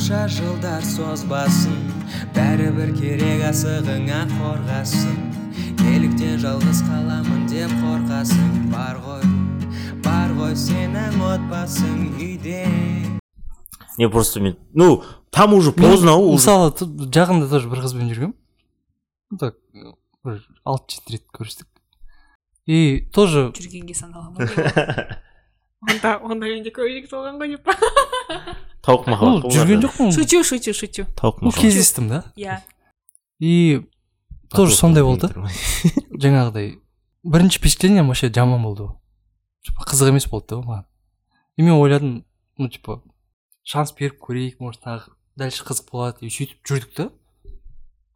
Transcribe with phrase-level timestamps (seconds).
[0.00, 1.74] қанша жылдар созбасын
[2.32, 5.18] бәрібір керек асығыңа қорғасын.
[5.82, 9.26] Неліктен жалғыз қаламын деп қорқасың бар ғой
[10.00, 12.64] бар ғой сенің отбасың үйде.
[13.98, 16.36] Не просто мен ну там уже поздно ғой уже.
[16.38, 18.36] мысалы тут жақында тоже бір қызбен жүргенмін.
[19.36, 19.60] Так
[20.24, 21.68] бір алты жеті рет көрістік.
[22.64, 24.48] И тоже жүргенге санала ма
[25.88, 27.74] онда онда менде көйлек болған ғой деп па
[28.84, 31.06] тауық махаббат ғой жүрген жоқпын шучу шучу шучу.
[31.16, 32.24] Тауық махаббат кездестім да?
[32.36, 32.60] Иә
[33.40, 33.86] и
[34.50, 35.30] тоже сондай болды.
[36.24, 36.80] Жаңағыдай
[37.24, 38.90] бірінші впечатлением вообще жаман болды.
[38.90, 40.84] Ғой типа қызық емес болды да ол маған.
[41.56, 42.24] И мен ойладым
[42.58, 43.00] ну типа
[43.62, 47.10] шанс беріп көрейік может тағы дальше қызық болады и сөйтіп жүрдік та.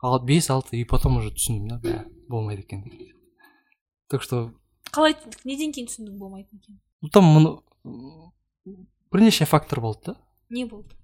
[0.05, 2.85] Ал бес алты и потом уже түсіндім да болмайды екен.
[2.85, 3.15] Деген
[4.09, 4.53] так что
[4.93, 6.79] қалай неден кейін түсіндің болмайтын екенін
[7.13, 7.57] там мұны
[9.13, 10.17] бірнеше фактор болды да?
[10.51, 10.95] Не болды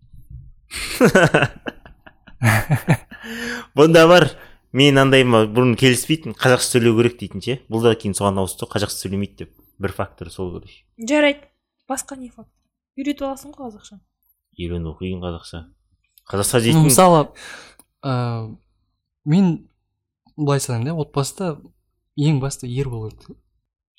[3.76, 4.30] бұнда бар
[4.72, 7.56] мен андайыма бұрын келіспейтін қазақша сөйлеу керек дейтін ше.
[7.68, 9.50] Бұл да кейін соған ауысты қазақша сөйлемейді деп.
[9.80, 11.48] Бір фактор сол короче жарайды.
[11.90, 12.50] Басқа не факт
[12.96, 13.98] үйретіп аласың ғой қазақша.
[14.58, 15.64] Үйрену қиын қазақша.
[16.30, 17.26] Қазақша дейтін мысалы
[18.04, 18.56] ыыы
[19.24, 19.68] мен
[20.36, 21.60] былай санаймын да отбасыда
[22.16, 23.36] ең басты ер болу керек.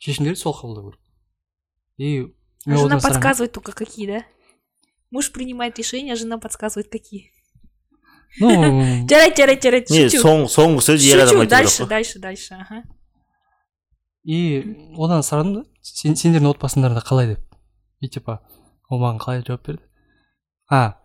[0.01, 1.00] Шешімдерді сол қабылдау керек
[2.01, 2.33] и
[2.65, 4.25] мен жена подсказывает только какие да?
[5.11, 7.31] Муж принимает решения жена подсказывает какие.
[8.39, 12.83] Ну жарайды жарайды жарайды не шучу соң, соңғы сөз ер адам дальше дальше дальше ага.
[14.23, 14.61] И
[14.97, 17.43] одан сұрадым да сен, сендердің отбасыңдарда қалай деп.
[17.99, 18.39] И типа
[18.89, 19.83] ол маған қалай жауап берді.
[20.69, 20.97] А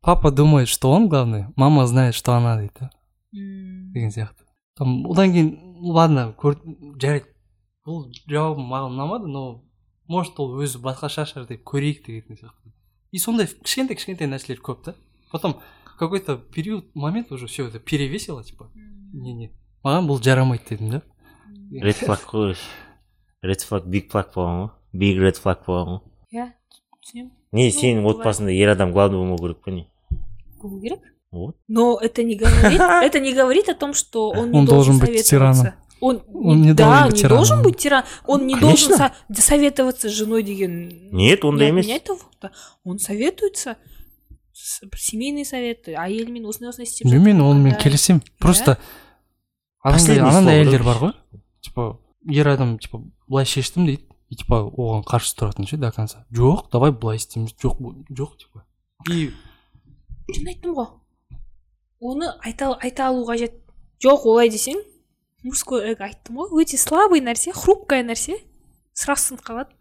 [0.00, 2.72] папа думает что он главный мама знает что она дейді.
[2.80, 2.90] Да
[3.34, 4.44] М, деген сияқты.
[4.76, 6.56] Там одан кейін ладно көр
[7.00, 7.30] жарайды.
[7.86, 9.44] Бұл жауабы маған ұнамады но
[10.12, 12.72] может ол өзі басқаша шығар деп көрейік деген сияқты.
[13.12, 14.94] И сондай кішкентай кішкентай нәрселер көп та.
[15.32, 15.60] Потом
[15.98, 19.50] какой то период момент уже все это перевесило типа не не
[19.84, 21.02] маған бұл жарамайды дедім да?
[21.72, 22.56] Ред флаг қой
[23.42, 24.70] ред флаг биг флаг болған ғой.
[24.92, 26.02] Биг ред флаг болған ғой.
[26.32, 26.48] Иә
[27.00, 27.30] түсінемін.
[27.52, 29.86] Не сенің отбасыңда ер адам главный болмау керек па не?
[30.60, 31.00] Болу керек?
[31.30, 31.56] Вот.
[31.68, 35.28] Но это не говорит это не говорит о том что он не Он должен быть
[35.28, 35.72] тираном.
[36.02, 37.36] Он, Он не да, должен быть не тираном.
[37.38, 38.96] должен быть тиран он не Конечно.
[38.98, 42.02] должен со- советоваться с женой деген нет ондай не емес
[42.42, 42.50] да.
[42.84, 43.76] он советуется
[44.52, 48.76] с- семейный совет әйелімен осындай осындай істеп мен жатырмын, онымен келісемін просто
[49.82, 51.12] анандай әйелдер бар ғой
[51.62, 51.86] типа
[52.30, 54.02] ер адам типа былай шештім дейді
[54.32, 56.24] и типа оған қарсы тұратын ше до конца.
[56.32, 57.78] Жоқ давай былай істейміз жоқ
[58.10, 58.64] жоқ типа.
[59.10, 59.30] И
[60.32, 60.88] жаңа айттым ғой
[62.00, 63.58] оны айта, айта алу қажет
[64.02, 64.80] жоқ олай десең
[65.42, 66.62] мужское эго айттым ғой.
[66.62, 68.38] Өте слабый нәрсе хрупкая нәрсе.
[68.94, 69.74] Сразу сынып қалады.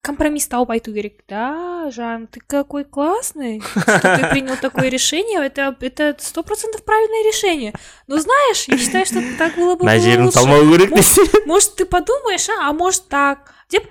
[0.00, 1.24] Компромисс тауып айту керек.
[1.28, 3.60] Да жан ты какой классный.
[3.60, 7.74] Что ты принял такое решение это это сто процентов правильное решение.
[8.06, 11.84] Но знаешь я считаю что так было бы мына жерін салмау керек десе может ты
[11.84, 13.52] подумаешь а а может так.
[13.68, 13.88] Деп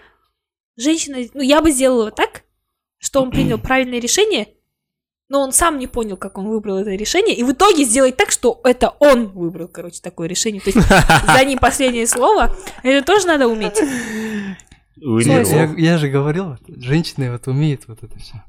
[0.78, 2.44] женщина ну я бы сделала так
[2.98, 4.48] что он принял правильное решение
[5.30, 8.32] но он сам не понял как он выбрал это решение и в итоге сделать так
[8.32, 10.60] что это он выбрал короче такое решение.
[10.60, 10.88] То есть
[11.28, 13.80] за ним последнее слово это тоже надо уметь.
[14.98, 18.44] Я, я же говорил женщины вот умеют вот это все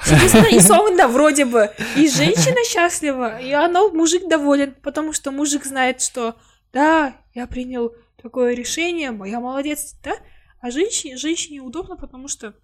[0.00, 1.70] Соответственно, и соңында вроде бы.
[1.96, 6.36] И женщина счастлива, и она, мужик доволен, потому что мужик знает, что
[6.72, 10.12] да, я принял такое решение, я молодец, да?
[10.60, 12.54] А женщине, женщине удобно, потому что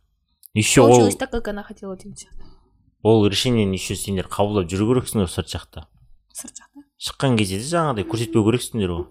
[0.52, 2.28] еще ол получилось так, как она хотела делать.
[3.04, 5.84] Ол решениені еще сендер қабылдап жүру керексіңдер сырт жақта.
[6.32, 6.82] Сырт жақта.
[6.96, 9.04] шыққан кезде де жаңағыдай көрсетпеу керексіңдер ғой.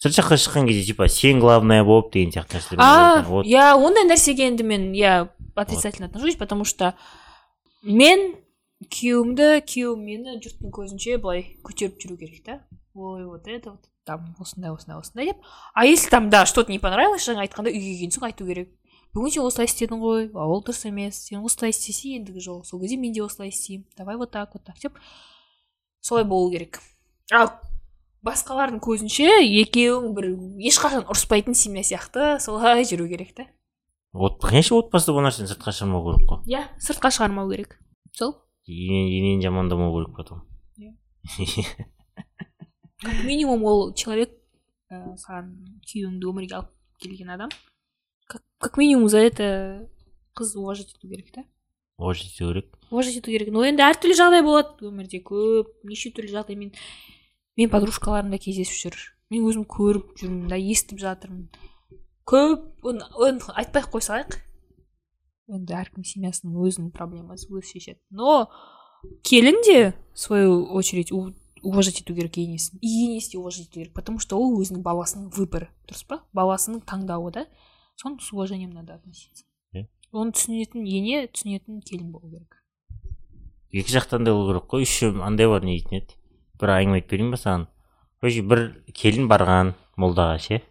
[0.00, 3.44] Сырт жаққа шыққан кезде типа сен главная болып деген сияқты нәрселер А, вот.
[3.44, 6.94] я ондай нәрсеге енді мен я отрицательно отношусь, потому что
[7.82, 8.34] мен
[8.80, 12.60] күйеуімді күйеуім мені жұрттың көзінше былай көтеріп жүру керек та.
[12.94, 15.36] Ой вот это вот там осындай осындай осындай деп.
[15.74, 18.72] А если там да что то не понравилось жаңа айтқандай үйге келген соң айту керек.
[19.16, 21.22] Бүгін сен осылай істедің ғой а ол дұрыс емес.
[21.30, 23.86] Сен осылай істесе ендігі жолы сол кезде мен де осылай істеймін.
[23.96, 24.98] Давай вот так вот так деп
[26.00, 26.80] солай болу керек.
[27.32, 27.50] Ал
[28.26, 30.30] басқалардың көзінше екеуің бір
[30.68, 33.46] ешқашан ұрыспайтын семья сияқты солай жүру керек та.
[34.12, 36.44] Вот конечно отбасыда бұл нәрсені сыртқа шығармау керек қой.
[36.48, 37.78] Иә сыртқа шығармау керек.
[38.16, 38.36] Сол?
[38.66, 40.44] Енен енені жамандамау керек потом.
[43.02, 44.30] Как минимум ол человек
[44.90, 45.50] ә, саған
[45.84, 46.70] күйеуіңді өмірге алып
[47.02, 47.50] келген адам.
[48.26, 49.88] Как, как минимум за это
[50.36, 51.44] қыз уважать ету керек та
[51.98, 56.34] уважать ету керек уважать ету керек но енді әртүрлі жағдай болады өмірде көп неше түрлі
[56.36, 56.72] жағдаймен
[57.56, 61.48] мен подружкаларым да кездесіп жүр мен өзім көріп жүрмін да естіп жатырмын.
[62.26, 64.38] Көп оны, айтпай ақ қоя салайық
[65.56, 68.00] енді әркім семьясының өзінің проблемасы өзі шешеді.
[68.10, 68.48] Но
[69.26, 71.12] келін де в свою очередь
[71.62, 72.78] уважать ету керек енесін.
[72.82, 75.70] И енесі де уважать ету керек потому что ол өзінің баласының выборы.
[75.86, 76.22] Дұрыс па?
[76.34, 77.46] Баласының таңдауы да?
[77.96, 79.44] Соны с уважением надо относиться.
[79.74, 79.86] Иә.
[80.12, 82.62] оны түсінетін ене түсінетін келін болу керек
[83.72, 86.14] екі жақтан да болу керек қой еще андай бар не дейтін еді.
[86.60, 87.66] Бір әңгіме айтып берейін ба саған?
[88.20, 88.62] Короче бір
[88.96, 90.62] келін барған молдаға ше.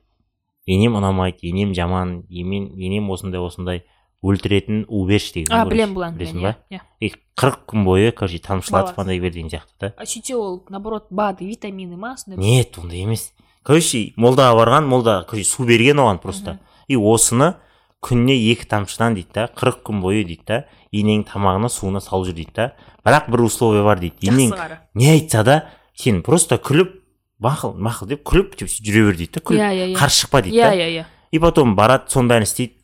[0.65, 3.83] Енем ұнамайды енем жаман емен енем осындай осындай
[4.25, 5.75] өлтіретін у берші деген а короче.
[5.75, 6.55] білем бұл әңгімені білесің ба?
[6.71, 6.81] иә.
[6.99, 9.93] И қырық күн бойы короче тамшылатып андай бер деген сияқты да.
[9.97, 13.33] А сөйтсе ол наоборот бады витамины ма сондай нет ондай емес.
[13.61, 16.59] Короче молдаға барған молда короче су берген оған просто.
[16.87, 17.55] И осыны
[18.05, 20.59] күніне екі тамшыдан дейді да қырық күн бойы дейді да
[20.93, 22.67] енеңнің тамағына суына салып жүр дейді да.
[23.05, 24.53] Бірақ бір условие бар дейді енең
[24.93, 25.57] не айтса да
[25.97, 26.93] сен просто күліп
[27.41, 29.97] мақұл мақұл деп күліп типа жүре бер дейді да күліп иә иә иә.
[29.97, 30.75] қарсы шықпа дейді иә да.
[30.75, 31.05] иә иә.
[31.31, 32.77] И потом барады соның бәрін істейді.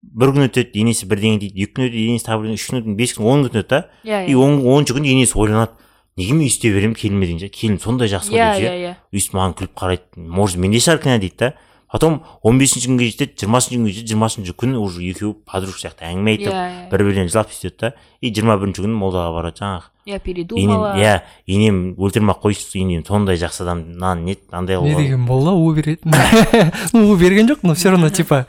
[0.00, 2.96] Бір күн өтеді енесі бірдеңе дейді екі күн өтеді енесі тағы бірдеңе үш күн өтеді
[2.96, 3.80] бес күн он күн өтеді да.
[4.04, 5.76] Иә и он оныншы күні енесі ойланады
[6.16, 8.80] неге мен өйстей беремін келіме деген ше келін сондай жақсы иә ғой иә дейді ше
[8.80, 8.94] иә.
[9.12, 11.52] өйстіп маған күліп қарайды может менде шығар кінә дейді да.
[11.92, 16.34] Потом он бесінші күнге жетеді жиырмасыншы күнге жетеді жиырмасыншы күні уже екеуі подружка сияқты әңгіме
[16.36, 19.88] айтып иә бір бірінен жылап сөйтеді да и жиырма бірінші күні молдаға барады жаңағы.
[20.06, 21.14] Иә енем передумала иә
[21.46, 25.72] енем өлтірмей ақ қойшы енем сондай жақсы адам мынаны не андай не деген молда у
[25.74, 26.14] беретін
[26.92, 28.46] ну у берген жоқ но все равно типа.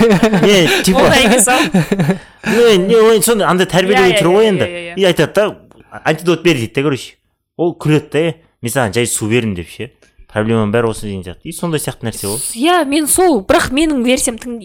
[0.00, 1.10] Не типа.
[2.44, 4.64] Не не ой, сондай андай тәрбиелеу Иә, иә, түрі ғой иә, енді.
[4.64, 4.98] иә, иә.
[5.00, 7.14] и айтады да антидот бер дейді да короче.
[7.56, 9.92] Ол күледі да «Е, мен саған жай су бердім деп ше.
[10.34, 11.46] Проблеманың бәрі осы деген сияқты.
[11.48, 14.58] И сондай сияқты нәрсе ғой иә мен сол бірақ менің версиям тың,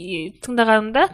[0.44, 1.08] тыңдағанымда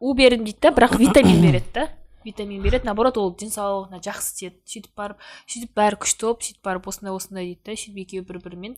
[0.00, 1.88] у бердім дейді да бірақ витамин береді да.
[2.24, 4.56] Витамин береді наоборот ол денсаулығына жақсы тиеді.
[4.68, 8.38] Сөйтіп барып сөйтіп бәрі күшті болып сөйтіп барып осындай осындай дейді да сөйтіп екеуі бір
[8.44, 8.76] бірімен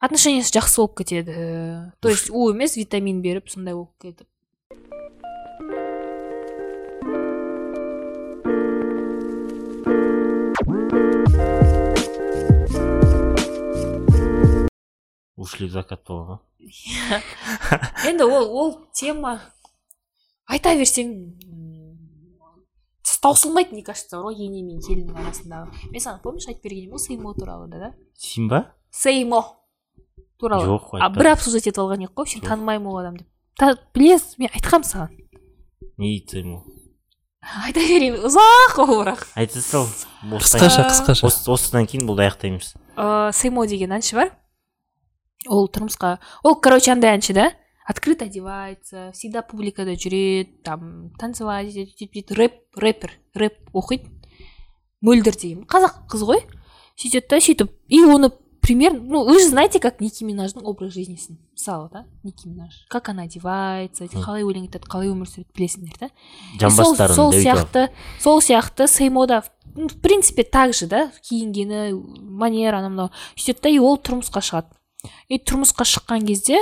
[0.00, 1.92] отношениясы жақсы болып кетеді.
[2.00, 4.26] То есть у емес витамин беріп сондай болып кетіп.
[15.40, 19.38] Ушли в закат болған ғой енді ол ол тема
[20.46, 21.14] айта берсең
[23.20, 25.74] таусылмайды мне кажется ғой ене мен келіннің арасындағы.
[25.92, 27.90] Мен саған помнишь айтып берген едім ғой сеймо туралы да да?
[28.16, 28.60] Сен ба
[28.90, 29.42] сеймо
[30.40, 30.64] туралы.
[30.64, 32.48] Жоқ а бір обсуждать етіп алған едік қой сен Жоқ.
[32.48, 33.26] танымаймын ол адамды.
[33.60, 35.10] Деп Та- білесіз мен айтқанмын саған.
[35.98, 36.64] Не дейді ему
[37.42, 39.26] айта берейін ұзақ ол бірақ.
[39.36, 39.86] Айта сал
[40.24, 41.26] қысқаша қысқаша.
[41.28, 42.72] осы осыдан кейін бұл аяқтаймыз.
[42.96, 44.32] Ыыы сеймо деген әнші бар.
[45.48, 46.18] Ол тұрмысқа.
[46.44, 47.50] Ол короче андай әнші да.
[47.86, 54.06] Открыто одевается всегда публикада жүреді там танцевать сөйтіп рэп рэпер рэп оқиды.
[55.02, 56.44] Мөлдір деген қазақ қыз ғой.
[56.94, 57.72] Сөйтеді да сөйтіп.
[57.88, 62.46] И оны примерно ну вы же знаете как ники минаждың образ жизнисін мысалы да ники
[62.46, 62.86] минаж.
[62.88, 65.96] Как она одевается қалай өлең айтады қалай өмір сүреді білесіңдер
[66.60, 66.70] да.
[66.70, 67.88] Сол, сол сияқты
[68.20, 69.42] сол сияқты сеймода
[69.74, 71.10] ну, в принципе так же да.
[71.28, 73.10] Киінгені манера анау мынау.
[73.34, 74.76] Сөйтеді да и ол тұрмысқа шығады.
[75.28, 76.58] И тұрмысқа шыққан кезде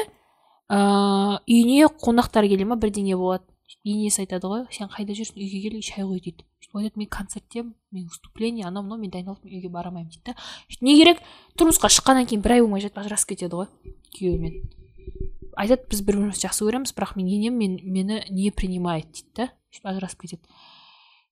[0.68, 3.44] ыыы үйіне қонақтар келе ма бірдеңе болады.
[3.84, 4.64] Енесі айтады ғой?
[4.72, 5.38] Сен қайда жүрсің?
[5.40, 6.44] Үйге кел шай қой дейді.
[6.64, 10.34] Сөйтіп айтады мен концерттемін мен выступление анау мынау мен дайындалып үйге бара алмаймын дейді да.
[10.80, 11.20] Не керек?
[11.56, 13.68] Тұрмысқа шыққаннан кейін бір ай болмай жатып ажырасып кетеді ғой
[14.16, 14.58] күйеуімен.
[15.56, 19.48] Айтады біз бір бірімізді жақсы көреміз бірақ мен енем мен, мені не принимает дейді да.
[19.72, 20.42] Сөйтіп ажырасып кетеді.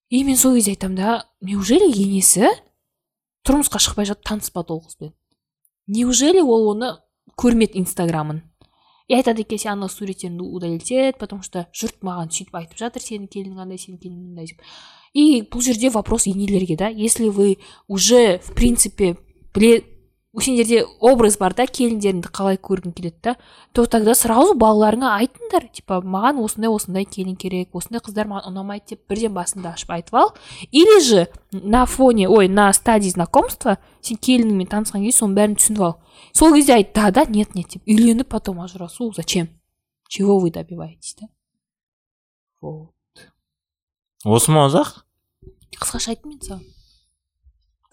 [0.09, 2.53] И мен сол кезде айтамын да неужели енесі
[3.49, 5.13] тұрмысқа шықпай жатып таныспады ол қызбен?
[5.87, 6.97] Неужели ол оны
[7.35, 8.43] көрмеді инстаграмын.
[9.09, 13.29] И айтады екен сен ана суреттеріңді удалить потому что жұрт маған сөйтіп айтып жатыр сенің
[13.31, 14.63] келінің андай сенің келінің мындай деп
[15.15, 16.89] и бұл жерде вопрос енелерге да.
[16.89, 19.17] Если вы уже в принципе
[19.55, 19.85] біле
[20.43, 23.35] сендерде образ бар да келіндеріңді қалай көргің келеді да.
[23.73, 28.95] То тогда сразу балаларыңа айтыңдар типа маған осындай осындай келін керек осындай қыздар маған ұнамайды
[28.95, 30.35] деп бірден басыңды ашып айтып ал.
[30.71, 35.83] Или же на фоне ой на стадии знакомства сен келініңмен танысқан кезде соның бәрін түсініп
[35.89, 35.99] ал.
[36.33, 39.49] Сол кезде айт да да нет нет деп үйленіп потом ажырасу зачем?
[40.09, 41.27] Чего вы добиваетесь да?
[42.61, 42.93] Вот.
[44.25, 45.05] Осы ма ұзақ?
[45.77, 46.76] Қысқаша айттым мен саған.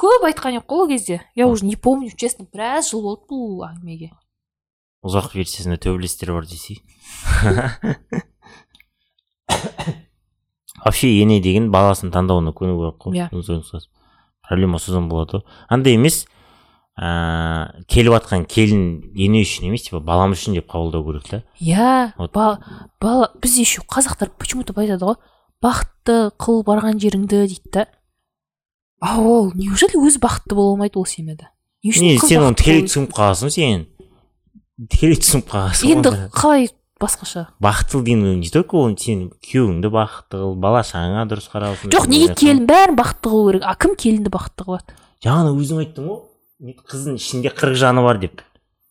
[0.04, 1.22] Көп айтқан едік қой ол кезде.
[1.36, 4.12] Я уже не помню честно біраз жыл болды бұл әңгімеге.
[5.04, 6.84] Ұзақ версиясында төбелестер бар десей.
[10.84, 13.12] Вообще ене деген баласын таңдауына көну керек қой.
[13.16, 13.30] Иә.
[14.44, 15.44] Проблема содан болады ғой.
[15.70, 16.26] Андай емес
[17.00, 21.44] ыыы келіп жатқан келін ене үшін емес типа балам үшін деп қабылдау керек та.
[21.62, 22.32] Иә Вот.
[22.34, 25.16] бала біз еще қазақтар почему то айтады ғой.
[25.64, 27.88] Бақытты қыл барған жеріңді дейді да.
[29.04, 31.50] А ол неужели өзі бақытты бола алмайды ол семьяда?
[31.84, 33.84] Не үшін сен оны бақытты тікелей түсініп қаласың сен.
[34.80, 36.70] Тікелей түсініп қаласың енді қалай
[37.04, 37.46] басқаша?
[37.60, 42.32] Бақыттыл деген не только ол сен күйеуіңді бақытты қыл бала шағаңа дұрыс қаралсын жоқ неге
[42.40, 42.64] келін?
[42.70, 43.68] бәрін бақытты қылу керек.
[43.68, 44.96] А кім келінді бақытты қылады?
[45.24, 48.42] Жаңа өзің айттың ғой қыздың ішінде қырық жаны бар деп.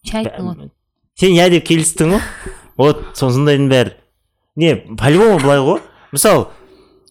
[0.04, 0.71] Сен айттың ғой
[1.19, 2.26] сен иә деп келістің ғой.
[2.81, 3.90] Вот сондайдың бәрі.
[4.57, 5.83] Не по любому былай ғой.
[6.12, 6.49] Мысалы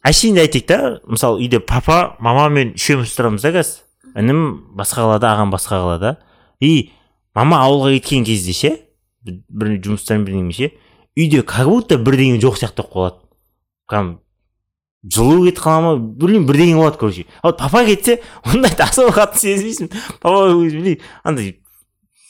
[0.08, 0.77] әшейінде айтайық та
[1.08, 3.84] мысалы үйде папа мама мен үшеуміз тұрамыз да қазір.
[4.17, 4.41] Інім
[4.75, 6.15] басқа қалада ағам басқа қалада.
[6.60, 6.91] И
[7.36, 8.72] мама ауылға кеткен кезде ше
[9.24, 10.72] бір жұмыстан бірдеңе ше
[11.17, 13.17] үйде как будто бірдеңе жоқ сияқты болып қалады
[13.88, 14.12] прям
[15.05, 17.25] жылу кетіп қала ма білмеймін бірдеңе болады короче.
[17.41, 19.91] А вот папа кетсе ондайды особо қатты сезбейсің.
[20.20, 21.58] Папа білмеймін андай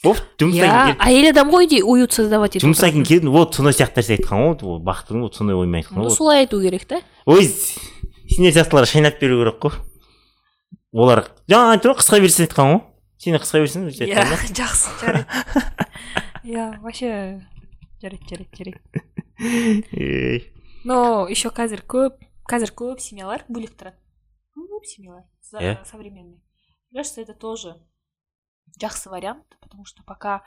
[0.04, 3.54] оп жұмыстан иә келіп- әйел адам ғой де уют создавать етіп жұмыстан кейін келдім вот
[3.54, 6.98] сондай сияқты нәрсе айтқан ғой бақыттың вот сондай оймен айтқан ғой солай айту керек та.
[7.26, 9.78] Ой сендер сияқтыларға шайнап беру керек қой
[10.92, 12.80] олар жаңа айтып қысқа берсін айтқан ғой.
[13.22, 14.24] Сен қысқа берсін өйтіп иә
[14.58, 15.26] жақсы жарайды.
[16.42, 17.08] Иә вообще
[18.02, 18.80] жарайды жарайды жарайды.
[20.84, 22.18] Но еще қазір көп
[22.50, 23.96] қазір көп семьялар бөлек тұрады.
[24.56, 25.24] Көп семьялар
[25.86, 26.42] современные.
[26.90, 27.76] Мне кажется это тоже
[28.80, 30.42] жақсы вариант потому что пока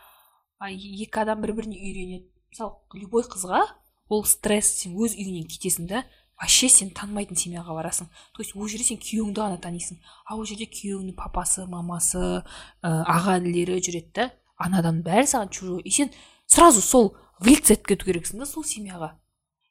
[0.62, 2.30] екі адам бір біріне үйренеді.
[2.52, 3.66] Мысалы любой қызға
[4.10, 6.06] ол стресс сен өз үйіңнен кетесің да.
[6.40, 8.10] Вообще сен танымайтын семьяға барасың.
[8.34, 10.00] То есть ол жерде сен күйеуіңді ғана танисың.
[10.26, 12.44] А ол жерде күйеуіңнің папасы мамасы ә,
[12.84, 14.30] аға інілері жүреді да.
[14.58, 15.82] Анадан бәрі саған чужой.
[15.84, 16.12] И сен
[16.48, 19.16] сразу сол влиться етіп кету керексің да сол семьяға.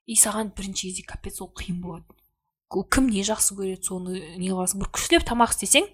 [0.07, 2.05] И саған бірінші кезде капец ол қиын болады
[2.83, 5.87] кім не жақсы көреді соны не қыласың бір күштілеп тамақ істесең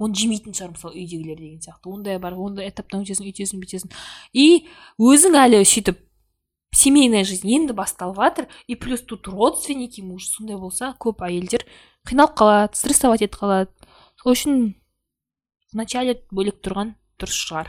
[0.00, 1.90] оны жемейтін шығар мысалы үйдегілер деген сияқты.
[1.92, 3.92] Ондай бар ондай этаптан өтесің өйтесің бүйтесің.
[4.32, 4.64] И
[4.98, 6.00] өзің әлі сөйтіп
[6.74, 11.66] семейная жизнь енді басталып жатыр и плюс тут родственники уже сондай болса көп әйелдер
[12.08, 13.70] қиналып қалады стрессовать етіп қалады
[14.22, 14.74] сол үшін
[15.72, 17.68] вначале бөлек тұрған дұрыс шығар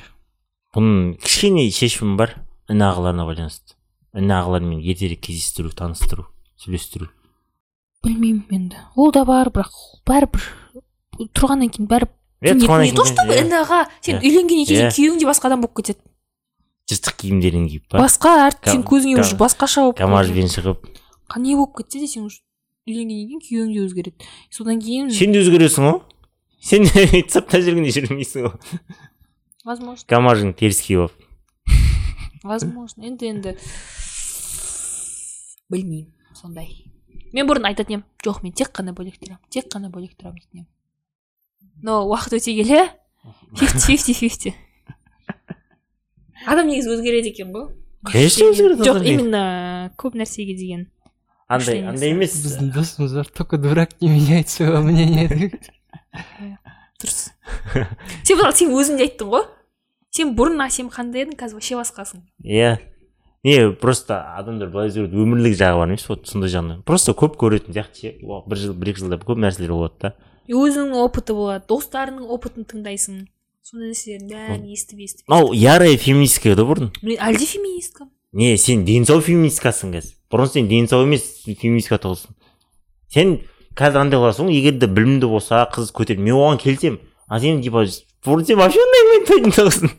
[0.73, 2.31] бұның кішкене шешімі бар.
[2.71, 3.75] Іні ағаларына байланысты.
[4.17, 6.23] Іні ағалармен ертерек кездестіру таныстыру
[6.57, 7.09] сөйлестіру.
[8.03, 8.79] Білмеймін енді.
[8.95, 9.69] Ол да бар бірақ
[10.07, 10.47] бәрібір
[11.35, 12.09] тұрғаннан кейін бәрібір
[12.41, 15.99] не- то чтобы іні аға сен үйленгеннен кейін күйеуің де басқа адам болып кетеді.
[16.91, 18.01] Жыртық киімдерін киіп па?
[18.03, 20.83] Басқа әртіп сен Гам- көзіңе уже басқаша болып камажбен шығып.
[21.37, 22.41] Не болып кетсе де сен уже
[22.87, 24.27] үйленгеннен кейін күйеуің де өзгереді.
[24.51, 26.01] Содан кейін сен де өзгересің ғой.
[26.63, 28.77] Сен сыртта жүргенде жүрмейсің ғой.
[29.63, 30.03] Возможно.
[30.11, 31.29] Камажың теріс киіп алып.
[32.43, 33.03] Возможно.
[33.07, 33.55] Енді енді.
[35.71, 36.69] Білмеймін сондай.
[37.33, 39.41] Мен бұрын айтатын едім жоқ мен тек қана бөлек тұрамын.
[39.49, 40.69] Тек қана бөлек тұрамын дейтін едім
[41.83, 42.83] но уақыт өте келе.
[43.57, 44.53] Фифти фифти фифти.
[46.45, 47.69] Адам негізі өзгереді екен ғой.
[48.03, 50.87] Конечно өзгереді жоқ именно көп нәрсеге деген
[51.47, 52.35] андай андай емес.
[52.43, 55.27] біздің досымыз бар только дурак не меняет своего мнения.
[57.01, 57.33] Дұрыс.
[58.23, 59.45] Сен мысалы сен өзің де айттың ғой.
[60.13, 62.23] Сен бұрын а сен қандай едің қазір вообще басқасың.
[62.43, 62.77] Иә.
[63.43, 66.83] Не просто адамдар былай жүреді өмірлік жағы бар емес вот сондай жағынан.
[66.87, 68.13] Просто көп көретін сияқты ше.
[68.23, 70.13] Бір жыл бір екі жылда көп нәрселер болады да.
[70.47, 73.25] Өзіңнің опыты болады достарыңның опытын тыңдайсың.
[73.63, 76.89] Сондай нәрселердің бәрін естіп естіп мынау ярая феминистка да бұрын?
[77.01, 81.29] Мен әлі де феминисткамын не сен дені сау феминисткасың қазір бұрын сен дені сау емес
[81.45, 82.35] феминистка тұғылсың
[83.13, 83.35] сен
[83.79, 87.61] қазір андай қыласың ғой егер де білімді болса қыз көтер мен оған келісемін а сен
[87.63, 87.85] типа
[88.27, 89.93] бұрын сен вообще ондай ментальный тұғылсың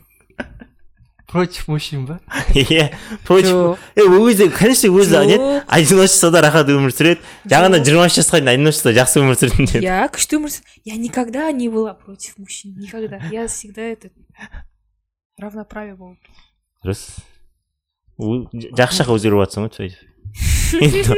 [1.27, 2.19] против мужчин ба
[2.53, 2.91] иә
[3.25, 8.39] против жоқ е өзі конечно өзі не одиночествода рахат өмір сүреді жаңағыда жиырма үш жасқа
[8.39, 12.37] дейін одиночествода жақсы өмір сүрдім деді я күшті өмір сүр- я никогда не была против
[12.37, 14.09] мужчин никогда я всегда это
[15.41, 16.19] равноправие болып
[16.85, 17.01] дұрыс
[18.19, 20.13] жақсы жаққа өзгеріп жатрсың ғой сөйтіп
[20.85, 21.17] енді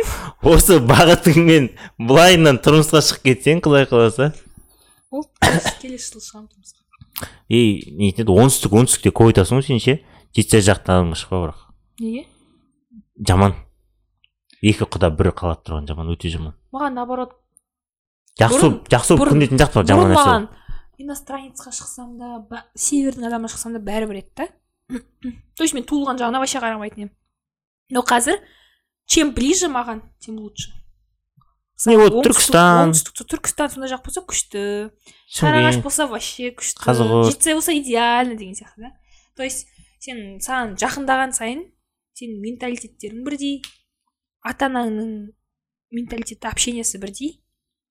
[0.54, 1.68] осы бағытыңмен
[2.00, 4.32] былайынан тұрмысқа шығып кетсең құдай қаласа
[5.12, 6.82] ол келесі- келесі жылы шығамын тұрмысқа
[7.50, 7.60] и
[7.98, 9.98] не айтады оңтүстік оңтүстікте көп айтасың ғой сен ше
[10.36, 11.64] жетісай жақтан шықпа бірақ?
[12.04, 12.26] Неге?
[13.28, 13.56] Жаман.
[14.62, 16.56] Екі құда бір қалады тұрған жаман өте жаман.
[16.74, 17.36] Маған наоборот
[18.38, 20.48] жақсы болып жақсы болып күндейтін сияқты бар жаман нәрсе маған
[20.98, 24.48] иностранецқа шықсам да севердің адамына шықсам да бәрібір еді да.
[25.58, 27.12] То есть мен туылған жағына вообще қарамайтын едім.
[27.92, 28.40] Но қазір
[29.06, 30.72] чем ближе маған тем лучше.
[31.86, 32.90] Не, вот Түркістан.
[32.90, 34.62] оңтүстік түркістан сондай жақ болса күшті.
[35.30, 36.82] Сарыағаш болса вообще күшті.
[36.82, 37.30] Қазығұрт.
[37.30, 38.92] жетісай болса идеально деген сияқты да?
[39.36, 39.68] То есть
[40.02, 41.62] сен саған жақындаған сайын
[42.18, 43.62] сенің менталитеттерің бірдей
[44.42, 45.30] ата анаңның
[45.94, 47.44] менталитеті общениесі бірдей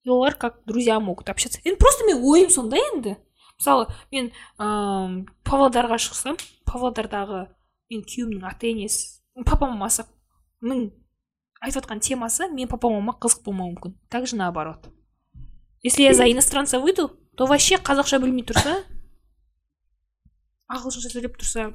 [0.03, 1.61] и олар как друзья могут общаться.
[1.63, 3.17] Енді просто мен ойым сондай енді.
[3.59, 7.47] Мысалы мен ыыы павлодарға шықсам павлодардағы
[7.91, 10.91] мен күйеуімнің ата енесі папа мамасының
[11.61, 13.97] айтып жатқан темасы мен папа мамама қызық болмауы мүмкін.
[14.09, 14.89] Также наоборот.
[15.83, 18.81] Если я за иностранца выйду то вообще қазақша білмей тұрса
[20.73, 21.73] ағылшынша сөйлеп тұрса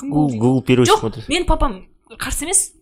[0.00, 1.86] гугл жоқ мен папам
[2.18, 2.72] қарсы емес.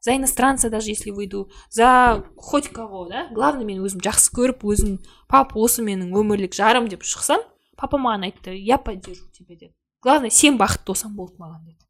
[0.00, 3.28] За иностранца даже если выйду за хоть кого да?
[3.32, 7.40] Главное мен өзім жақсы көріп өзім папа осы менің өмірлік жарым деп шықсам
[7.76, 11.80] папа маған айтты я поддержу тебя деді главное сен бақытты болсаң болды маған деді.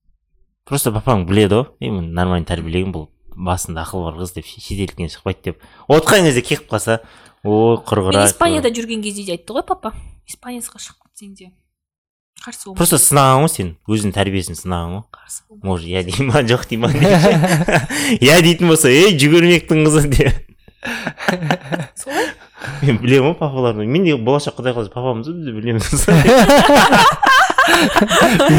[0.65, 5.51] Просто папаң біледі ғой мен нормально тәрбиелеген бұл басында ақылы бар қыз деп шетелдіктен шықпайды
[5.51, 5.67] деп.
[5.89, 7.01] Отқан кезде келіп қалса
[7.45, 9.93] ой мен құрғырақ испанияда жүрген кезде де айтты ғой папа.
[10.29, 11.51] Испанецқа шығып кетсең де.
[12.45, 12.79] Қарсы болма.
[12.79, 15.05] Просто сынаған ғой сен өзінің тәрбиесін сынаған ғой.
[15.15, 15.63] Қарсы болма.
[15.71, 20.41] Может иә дей ма жоқ дей ма иә дейтін болса ей жүгірмектің қызы деп.
[21.97, 22.33] Солай?
[22.85, 26.07] Мен білемін ғой папаларды мен де болашақ құдай қаласа папамыз біз де білеміз.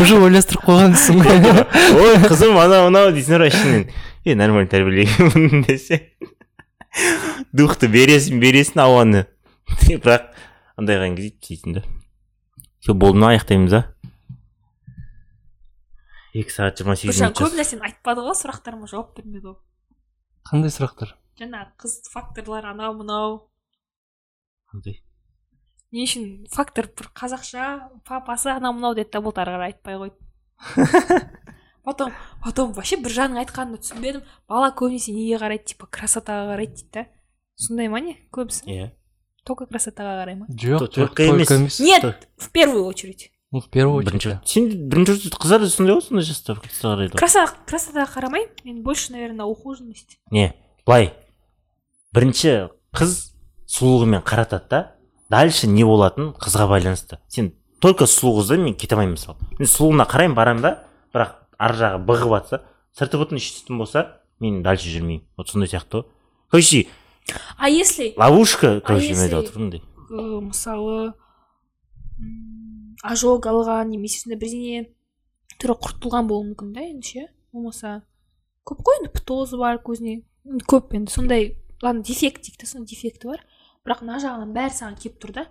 [0.02, 1.62] уже ойластырып қойғансың ғой.
[2.06, 3.86] Ой қызым анау мынау дейсің ғой ішіңнен
[4.26, 6.02] е нормально тәрбиелегенмін десе.
[7.56, 9.26] Духты бересің бересің ауаны.
[9.90, 10.32] Бірақ
[10.80, 11.84] андайға кезде істейтін да
[12.86, 13.82] все болды ма аяқтаймыз а?
[16.36, 19.58] Екі сағат жиырма сегіз минут көп нәрсені айтпады ғой сұрақтарыма жауап бермеді ғой
[20.46, 21.16] қандай сұрақтар?
[21.40, 23.40] Жаңағы қыз факторлар анау мынау
[24.70, 25.00] Қандай?
[25.96, 30.20] Не үшін фактор бір қазақша папасы анау мынау деді да болды ары қарай айтпай қойды.
[31.86, 32.12] Потом
[32.42, 34.24] потом вообще біржанның айтқанын түсінбедім.
[34.50, 35.70] Бала көбінесе неге қарайды?
[35.70, 37.04] Типа красотаға қарайды дейді да.
[37.62, 38.16] Сондай ма не?
[38.34, 38.66] Көбісі?
[38.66, 38.88] Иә.
[39.46, 40.48] Только красотаға қарай ма?
[40.50, 41.80] Жоқ только емес.
[41.80, 43.30] нет в первую очередь.
[43.52, 48.66] Ну в первую очередь сен бірінші қыздар да сондай ғой сондай жаста қарайды красотаға қарамаймын
[48.66, 50.18] мен больше наверное ухоженность.
[50.32, 50.56] Не
[50.88, 51.14] былай.
[52.12, 53.36] Бірінші қыз
[53.70, 54.95] сұлулығымен қаратады да.
[55.30, 57.20] Дальше не болатын қызға байланысты.
[57.28, 59.38] Сен только сұлу қызды мен кете алмаймын мысалы.
[59.60, 60.74] Мен сұлуына қараймын барамын да
[61.14, 62.62] бірақ ар жағы бұғып жатса
[62.98, 64.06] сырты бүтін іші түтін болса
[64.40, 65.26] мен дальше жүрмеймін.
[65.38, 66.06] Вот сондай сияқты ғой.
[66.52, 66.88] Короче
[67.58, 71.14] а если ловушка короче мен айтып отырмын мындай мысалы
[73.04, 74.86] ожог алған немесе сондай бірдеңе
[75.62, 78.04] түрі құртылған болуы мүмкін да енді ше болмаса.
[78.66, 80.24] Көп қой енді птозы бар көзіне.
[80.70, 83.44] Көп енді сондай ладно дефект дейік та сондай дефекті бар.
[83.86, 85.42] Бірақ мына жағынан бәрі саған келіп тұр да.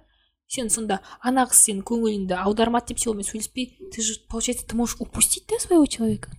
[0.50, 4.74] Сен сонда ана қыз сенің көңіліңді аудармады деп сен онымен сөйлеспей ты же получается ты
[4.74, 6.30] можешь упустить да своего человека?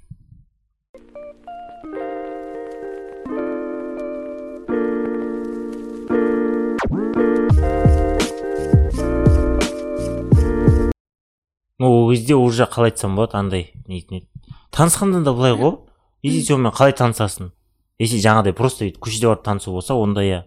[11.80, 14.28] Ну ол кезде уже қалай айтсам болады андай нетін еді
[14.76, 15.80] танысқанда да былай ғой.
[16.24, 17.54] Если сонымен қалай танысасың?
[18.00, 20.44] Если жаңағыдай просто өйтіп көшеде барып танысу болса онда иә.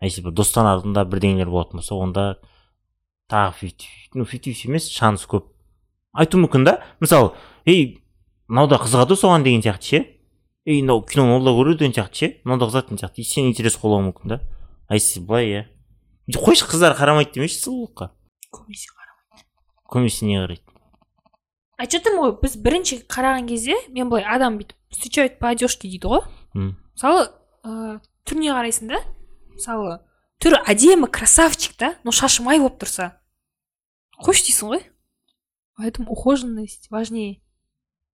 [0.00, 2.24] А если бір достанардың да бірдеңелер болатын болса онда
[3.30, 5.46] тағы фифти ну фифти емес шанс көп.
[6.12, 7.34] Айтуы мүмкін да мысалы
[7.66, 8.00] ей
[8.48, 10.00] мынау да қызығады соған деген сияқты ше.
[10.64, 12.32] Ей мынау киноны ол да көреді деген сияқты ше.
[12.44, 13.20] Мынау да қызығады деген сияқты.
[13.20, 14.40] И сен интерес қолауы мүмкін да.
[14.88, 15.66] А если былай иә.
[16.32, 18.10] Қойшы қыздар қарамайды демеші сұлулыққа
[18.54, 19.46] көбінесе қарамайды.
[19.90, 20.62] Көбінесе не қарайды?
[21.80, 26.10] Айтып жатырмын ғой біз бірінші қараған кезде мен былай адам бүйтіп встречают по одежке дейді
[26.10, 26.22] ғой.
[26.54, 27.30] Мысалы
[27.64, 29.02] ыыы түріне қарайсың да.
[29.60, 30.00] Мысалы
[30.40, 33.12] түрі әдемі красавчик та но шашы май болып тұрса.
[34.16, 34.82] Қойшы дейсің ғой.
[35.76, 37.40] Поэтому ухоженность важнее.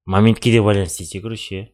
[0.05, 1.65] Моментке де байланысты десе короче иә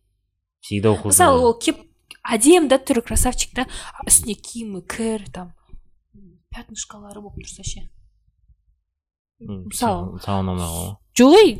[0.60, 1.80] всегда ухожу мысалы ол кеп
[2.22, 3.66] әдемі да түрі красавчик та.
[4.06, 5.52] Үстіне киімі кір там
[6.52, 7.88] пятнышкалары болып тұрса ше.
[9.42, 10.20] Мысалы.
[10.22, 11.52] саған ұнамай қалған жоқ ей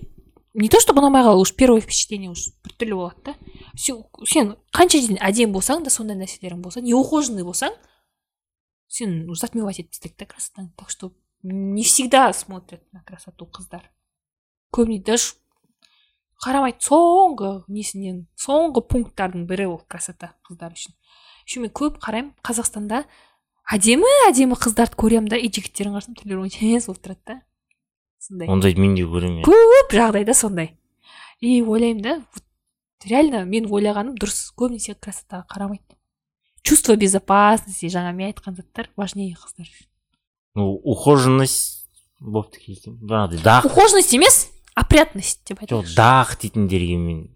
[0.55, 3.35] не то чтобы ұнамай қалу уж первое впечатление уж біртүрлі болады да.
[3.75, 7.75] Сен қанша дейін әдемі болсаң да сондай нәрселерің болса неухоженный болсаң
[8.93, 13.89] сен затмевать етіп тастайды да красотаң так что не всегда смотрят на красоту қыздар
[14.75, 15.35] көбіне даже
[16.43, 20.95] қарамайды соңғы несінен соңғы пункттардың бірі ол красота қыздар үшін
[21.47, 23.05] еще мен көп қараймын қазақстанда
[23.71, 25.39] әдемі әдемі қыздарды көремін да?
[25.39, 27.37] И жігіттерін қарасам түрлері ончез болып тұрады да?
[28.23, 28.49] Сондай.
[28.49, 30.75] Ондайды мен де көремін иә көп жағдайда сондай?
[31.41, 32.45] И ойлаймын да вот
[33.09, 34.53] реально мен ойлағаным дұрыс.
[34.59, 35.97] Көбінесе красотаға қарамайды
[36.63, 39.87] чувство безопасности жаңа мен айтқан заттар важнее қыздар үшін.
[40.55, 41.89] Ну ухоженность
[42.23, 47.29] кейде жаңағыдай дақ ухоженность емес опрятность деп жоқ айтайықшы дақ дейтіндерге мен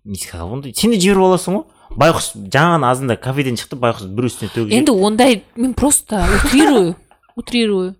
[0.42, 1.64] ондай сен де жіберіп аласың ғой.
[1.96, 6.96] Байқұс жаңа азында кафеден шықты байқұс бір үстіне төгіп енді ондай мен просто утрирую
[7.36, 7.94] утрирую.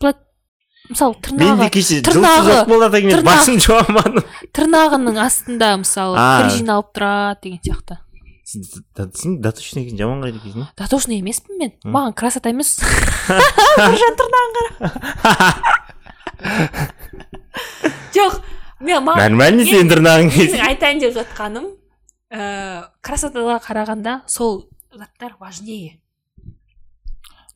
[0.00, 0.14] Былай,
[0.90, 2.64] мысалы тырнағы кеше тырнағы-
[4.54, 7.98] тырнағының астында мысалы кір жиналып тұрады деген сияқты.
[8.44, 12.74] Сен- дотучный екен жаман қарайды екенсің иә дотошный емеспін мен маған красота емес
[13.78, 14.68] біржан тырнағын қара
[18.14, 18.36] жоқ
[18.84, 21.70] мен маған нормально сен тырнағың менің айтайын деп жатқаным
[22.34, 26.00] ыыы красотаға қарағанда сол заттар важнее.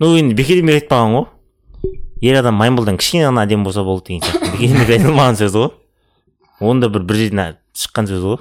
[0.01, 1.27] Ну енді бекерден бек айтпаған ғой.
[2.23, 4.53] Ер адам маймылдан кішкене ғана әдемі болса болды деген сияқты.
[4.57, 5.71] Бекерден бек айтылмаған сөз ғой.
[6.61, 8.39] Оны да бір бір жерден шыққан сөз ғой.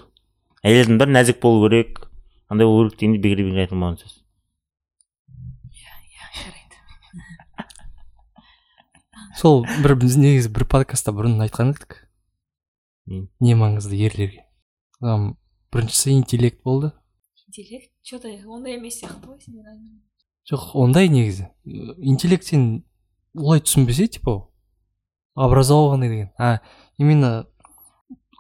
[0.66, 2.07] Әйелдің бәрі нәзік болу керек.
[2.50, 4.14] Андай болу керек дегенде бекер бекер айтылмаған сөз
[6.38, 6.78] жарайды
[9.42, 12.04] сол бір біз негізі бір подкастта бұрын айтқан едік
[13.08, 13.28] Не?
[13.40, 14.44] не маңызды ерлерге
[15.00, 15.38] Там
[15.72, 16.92] біріншісі интеллект болды
[17.48, 20.02] интеллект че то ондай емес сияқты ғой сендер айналып.
[20.52, 21.48] жоқ ондай негізі
[22.04, 22.84] интеллект сен
[23.36, 24.48] олай түсінбесе типа
[25.36, 26.60] образованный деген а
[26.98, 27.46] именно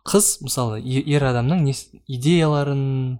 [0.08, 3.20] қыз мысалы ер адамның несі идеяларын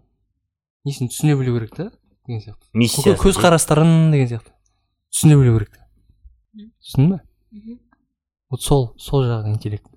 [0.88, 1.90] несін түсіне білу керек та
[2.28, 2.64] деген сияқты.
[2.74, 4.54] Миссиясы Көз- көзқарастарын деген сияқты.
[5.12, 5.76] Түсіне білу керек
[6.88, 7.22] түсіндің ба
[8.50, 9.88] вот сол сол жағы интеллект.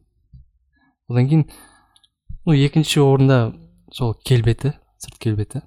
[1.08, 1.44] Одан кейін
[2.46, 3.38] ну екінші орында
[3.94, 5.62] сол келбеті сырт келбеті.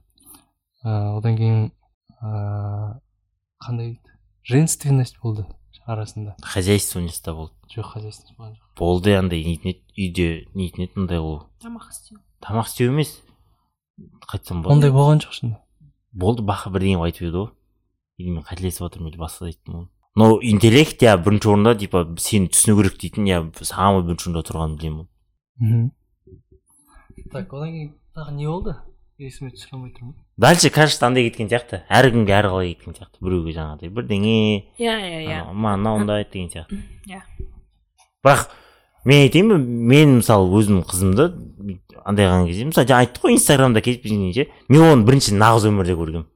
[0.83, 1.71] Ә, одан кейін
[2.19, 2.99] ә,
[3.63, 3.99] қандай еді?
[4.43, 5.45] Женственность болды
[5.85, 6.35] арасында.
[6.43, 7.53] Хозяйственность та болды.
[7.71, 8.67] Жоқ хозяйственность болған жоқ.
[8.77, 11.47] Болды андай нетін еді үйде нетін еді мындай ол.
[11.63, 12.19] Тамақ істеу.
[12.43, 13.21] Тамақ істеу емес
[14.27, 15.59] қайтсам болады ондай болған жоқ шынында.
[16.13, 17.49] Болды бақа бірдеңе қылып айтып еді ғой
[18.17, 22.51] или мен қателесіп жатырмын или басқа айттым ғой но интеллект иә бірінші орында типа сені
[22.53, 25.07] түсіну керек дейтін иә самый бірінші орында тұрғанын білемін ғой
[25.63, 25.91] мхм.
[27.33, 28.75] Так одан кейін тағы не болды?
[29.21, 30.15] Есіме түсіре алмай тұрмын.
[30.37, 31.83] Дальше кажется андай кеткен сияқты.
[31.89, 33.21] Әркімге әрқалай кеткен сияқты.
[33.21, 34.33] Біреуге жаңағыдай бірдеңе.
[34.81, 36.79] Иә иә иә маған мынау ұнайды деген сияқты.
[37.07, 37.21] Иә
[38.25, 38.49] бірақ
[39.05, 41.23] мен айтайын ба мен мысалы өзімнің қызымды
[42.05, 45.93] андай қылған кезде мысалы жаңа айттық қой инстаграмда жүргенде ше мен оны бірінші нағыз өмірде
[45.99, 46.27] көргенмін.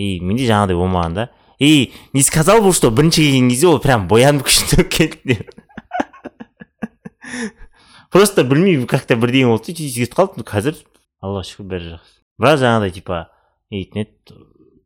[0.00, 1.28] И менде жаңағыдай болмаған да.
[1.58, 5.50] И не сказал бы что бірінші келген кезде ол прям боянып күшті келді деп.
[8.10, 10.74] Просто білмеймін как то бірдеңе болды да сөйтіп кетіп қалды қазір
[11.20, 12.16] аллаға шүкір бәрі жақсы.
[12.40, 13.16] Бірақ жаңағыдай типа
[13.70, 14.12] нетін еді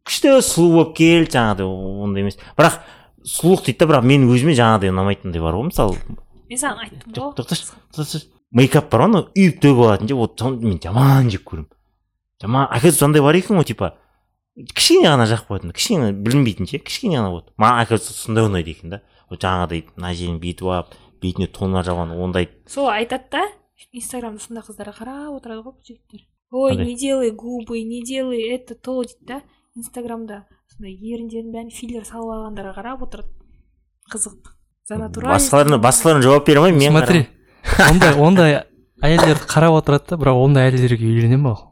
[0.04, 1.66] күшті сұлу болып келді жаңағыдай
[2.04, 2.36] ондай емес.
[2.58, 2.74] Бірақ
[3.24, 5.94] сұлулық дейді да бірақ мен өзіме жаңағыдай ұнамайтындай бар ғой мысалы.
[6.50, 8.22] Мен саған айттым ғой тоқташы тоқташы
[8.54, 11.70] мейкап бар ғой анау үйіп төгіп алатын ше вот соны мен жаман жек көремін
[12.42, 13.94] жаман оказывается андай бар екен ғой типа
[14.54, 18.94] кішкене ғана жағып қоятын кішкене білінбейтін ше кішкене ғана вот маған оказывается сондай ұнайды екен
[18.94, 23.44] да вот жаңағыдай мына жерін бүйтіп алып бетіне тонна жабған ондай сол айтады да
[23.90, 28.74] инстаграмда сондай қыздарға қарап отырады ғой бұл жігіттер ой не делай губы не делай это
[28.74, 29.40] то дейді да
[29.74, 33.34] инстаграмда сондай еріндерін бәрін филлер салып алғандарға қарап отырады
[34.12, 34.53] қызық
[34.88, 37.26] за натуральность басқаларына басқаларына жауап бере алмаймын мен смотри
[37.90, 38.56] ондай ондай
[39.00, 41.62] әйелдерді қарап отырады да бірақ ондай әйелдерге үйлене ма ол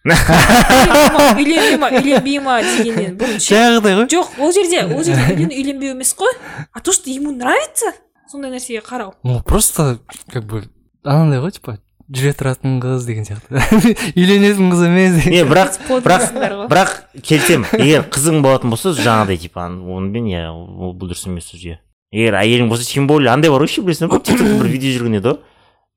[0.08, 3.18] үйленбей ма үйленбей ма дегеннен.
[3.20, 4.06] Бұрын жаңағыдай ғой.
[4.08, 6.32] Жоқ ол жерде ол жерде үйлену үйленбеу емес қой.
[6.72, 7.92] А то что ему нравится
[8.30, 9.12] сондай нәрсеге қарау.
[9.22, 9.98] Ну просто
[10.32, 10.64] как бы
[11.04, 11.76] анандай ғой типа
[12.08, 13.60] жүре тұратын қыз деген сияқты.
[14.16, 15.36] Үйленетін қыз емес деген.
[15.36, 16.24] не бірақ бірақ
[16.72, 21.76] бірақ келісемін егер қызың болатын болса жаңағыдай типа онымен иә ол бұл дұрыс емес уже
[22.12, 25.32] егер әйелің болса тем более андай бар ғой ше білесің ба бір видео жүрген еді
[25.32, 25.38] ғой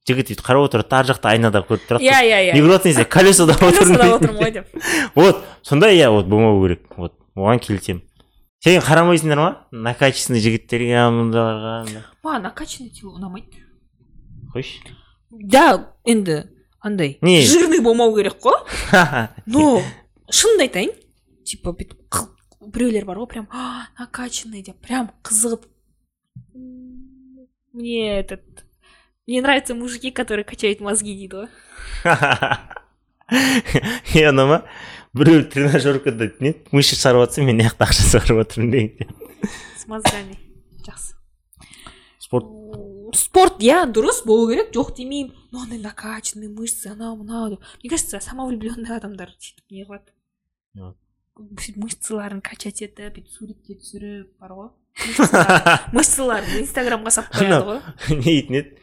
[0.08, 2.73] жігіт өйтіп қарап отырады да ар жақта айнада көріп тұрады иә иә не иә көріп
[2.73, 4.67] жатырсың десе колесода отырмын ғой деп.
[5.15, 6.82] Вот сондай иә вот болмау керек.
[6.97, 8.02] Вот оған келісемін
[8.63, 9.47] сен қарамайсыңдар ма?
[9.71, 13.63] Накачанный жігіттерге мұндайларға маған накачанный типа ұнамайды.
[14.54, 14.91] Қойшы
[15.32, 16.43] да енді
[16.84, 17.41] андай Не?
[17.47, 18.60] жирный болмау керек қой.
[19.45, 19.82] Но
[20.30, 20.91] шынымды айтайын
[21.47, 21.97] типа бүйтіп
[22.73, 25.73] біреулер бар ғой прям «А, накачанный деп прям қызығып «М,
[26.54, 28.42] мне этот
[29.28, 31.48] мне нравятся мужики которые качают мозги дейді ғой
[34.13, 34.63] е ана ма
[35.13, 39.08] біреу тренажеркада не мышца шығарып жатса мен мына жақта ақша шығарып жатырмын деген
[39.84, 40.38] с мозгами.
[40.86, 41.16] Жақсы
[42.20, 42.46] спорт.
[43.13, 43.62] Спорт.
[43.62, 48.20] Иә дұрыс болу керек жоқ демеймін но андай накачанный мышцы анау мынау деп мне кажется
[48.20, 50.16] самовлюбленный адамдар сөйтіп не қылады
[50.74, 50.98] Вот.
[51.76, 54.70] мышцаларын качать етіп бүйтіп суретке түсіріп бар ғой
[55.95, 57.79] мышцаларын инстаграмға салып қояды ғой.
[58.13, 58.77] не дейтін еді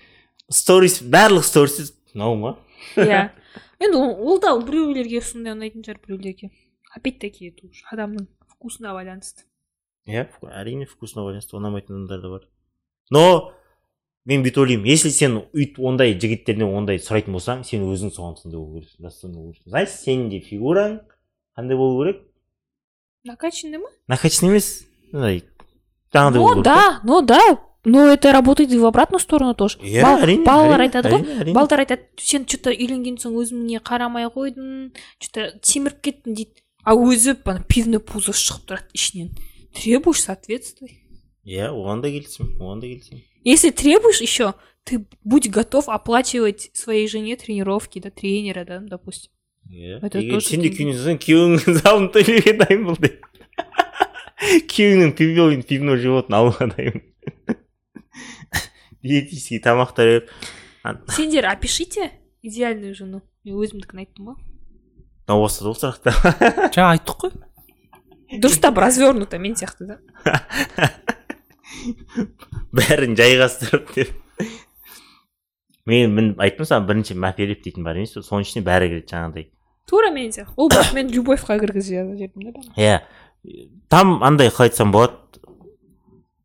[0.50, 2.56] сторис барлық сторис мынау ма?
[2.96, 3.30] Иә.
[3.80, 6.50] Енді ол да біреулерге сондай ұнайтын шығар біреулерге.
[6.94, 9.46] Опять таки это уже адамның вкусына байланысты.
[10.10, 12.44] Иә әрине вкусына байланысты ұнамайтын адамдар да бар.
[13.14, 13.22] Но
[14.26, 18.58] мен бүйтіп ойлаймын если сен өйтіп ондай жігіттерден ондай сұрайтын болсаң сен өзің соған сондай
[18.58, 20.98] болу керексің достойный болу керексің значит сенің де фигураң
[21.56, 22.26] қандай болу керек?
[23.24, 23.88] Накачанный ма?
[24.08, 24.70] Накачанный емес.
[25.12, 25.44] Андай
[26.14, 27.40] жаңағыдай ну да ну да.
[27.84, 29.78] Но это работает и в обратную сторону тоже.
[29.78, 31.52] Иә Бал- әрине балалар айтады ғой.
[31.54, 36.60] Балдар айтады сен че то үйленген соң өзіңе қарамай қойдың че то семіріп кеттің дейді.
[36.84, 39.30] А өзі ана пивной пузосы шығып тұрады ішінен.
[39.72, 40.92] Требуешь соответствуй.
[41.48, 43.22] Иә оған да келісемін оған да келісемін.
[43.44, 44.52] Если требуешь еще
[44.84, 49.32] ты будь готов оплачивать своей жене тренировки да тренера да допустим.
[49.70, 53.24] Иә Это егер сен де күйеуіңнен күйеуіңнің залын төлеуге дайын бол деп.
[54.40, 57.03] Күйеуіңнің пивной пивной животын алуға дайын
[59.03, 63.22] диетический тамақтар беріп сендер опишите идеальную жену.
[63.44, 64.37] Мен өзімдікін айттым ғой
[65.31, 66.12] мынау осы ол сұрақты
[66.74, 70.00] жаңа айттық қой дұрыстап развернуто мен сияқты да?
[72.74, 74.11] Бәрін жайғастырып деп.
[75.88, 78.22] Мен мен айттым саған бірінші мәпелеп дейтін бар емес пе?
[78.26, 79.48] Соның ішіне бәрі кіреді жаңағыдай.
[79.90, 83.00] Тура мен сияқты ол бірақ мен любовьқа кіргізіп жібердім да иә.
[83.88, 85.16] Там андай қалай айтсам болады.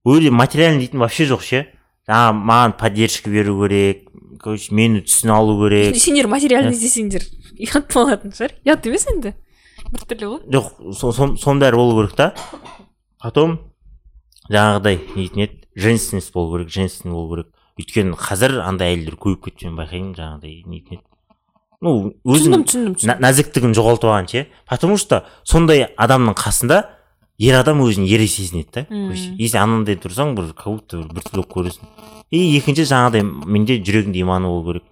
[0.06, 1.60] Өре материальный дейтін вообще жоқ ше.
[2.08, 4.06] Жаңағы маған поддержка беру керек
[4.40, 5.96] короче мені түсіне алу керек.
[5.98, 7.26] Сендер материальный десеңдер
[7.58, 8.54] ұят болатын шығар.
[8.66, 9.34] ұят емес енді.
[9.92, 12.34] Біртүрлі ғой жоқ со- сон- соның бәрі болу керек та.
[13.22, 13.58] Потом
[14.52, 15.62] жаңағыдай не дейтін еді?
[15.76, 17.48] Женственность болу керек женственный болу керек.
[17.80, 21.04] Өйткені қазір андай әйелдер көбейіп кетті мен байқаймын жаңағыдай не дейтін еді?
[21.82, 23.22] Ну өзің түсіндім түсіндім нә- түсіндім.
[23.26, 26.90] нәзіктігін жоғалтып алған ше потому что сондай адамның қасында
[27.38, 28.86] ер адам өзін ер сезінеді да.
[29.38, 31.88] Если анандай тұрсаң бір как будто бір біртүрлі болып көресің.
[32.32, 34.84] И екінші жаңағыдай менде жүрегінде иманы болу керек.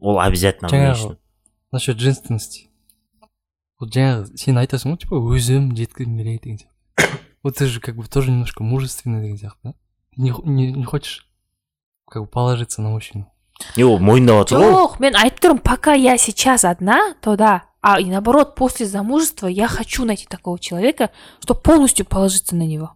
[0.00, 1.16] Ол обязательно жаңағы үшін.
[1.72, 2.68] насчет женственности.
[3.78, 7.18] Вот жаңағы сен айтасың ғой типа өзім жеткізгім келеді деген сияқты.
[7.42, 9.74] Вот ты же как бы тоже немножко мужественный деген сияқты да?
[10.16, 11.26] Не, не, не хочешь
[12.10, 13.30] как бы положиться на мужчину?
[13.77, 17.63] не ол мойындап отыр ғой жоқ мен айтып тұрмын пока я сейчас одна то да
[17.81, 22.95] а и наоборот после замужества я хочу найти такого человека чтобы полностью положиться на него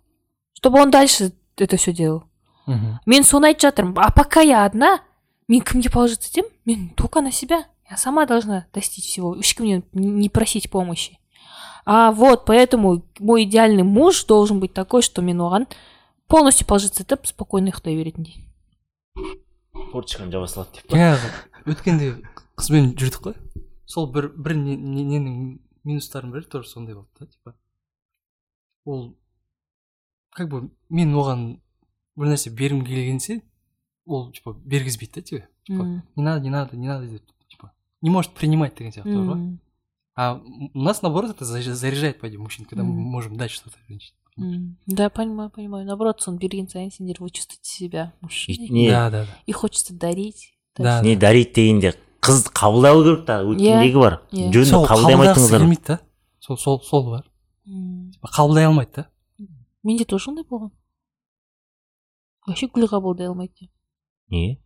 [0.53, 2.23] чтобы он дальше это все делал
[2.65, 4.99] мхм мен соны айтып жатырмын а пока я одна
[5.47, 10.29] мен кімге положиться етемін мен только на себя я сама должна достичь всего ешкімнен не
[10.29, 11.19] просить помощи
[11.86, 15.67] а вот поэтому мой идеальный муж должен быть такой что мен оған
[16.27, 18.38] полностью положиться етіп спокойно ұйықтай беретіндей
[19.94, 20.96] форточканы жаба салады деп па?
[20.98, 21.30] Жаңағы
[21.72, 22.09] өткенде
[22.59, 23.37] қызбен жүрдік қой.
[23.87, 25.37] Сол бір бір не- не- ненің
[25.85, 27.54] минустарының бірі тоже сондай болды да типа.
[28.85, 29.14] Ол
[30.35, 31.44] как бы мен оған
[32.18, 33.40] бір нәрсе бергім келгенсе
[34.07, 35.48] ол типа бергізбейді да тебе.
[35.64, 35.85] Типа
[36.16, 37.72] не надо не надо не надо деп типа.
[38.02, 39.59] Не может принимать деген сияқты бар ғой
[40.16, 40.35] а
[40.74, 44.16] у нас наоборот это за- заряжает по идее мужчин когда мы можем дать что-то женщине
[44.37, 45.87] Да, понимаю, понимаю.
[45.87, 48.68] Наоборот, сон берген сайын сендер вы чувствуете себя мужчиной.
[48.68, 48.90] не.
[48.90, 49.38] Да да да.
[49.47, 50.55] И хочется дарить.
[50.77, 51.01] Да.
[51.03, 54.16] не дарить дегенде қыз қабылдай алу керек та өткендегі бар?
[54.33, 56.01] жөнді сол қабылдай алмайтыңыздар келмейді да.
[56.40, 57.29] Сол сол сол бар.
[58.25, 59.07] Қабылдай алмайды да.
[59.85, 60.73] Менде тоже ондай болған.
[62.49, 63.68] Вообще гүл қабылдай алмайды.
[64.31, 64.59] Не?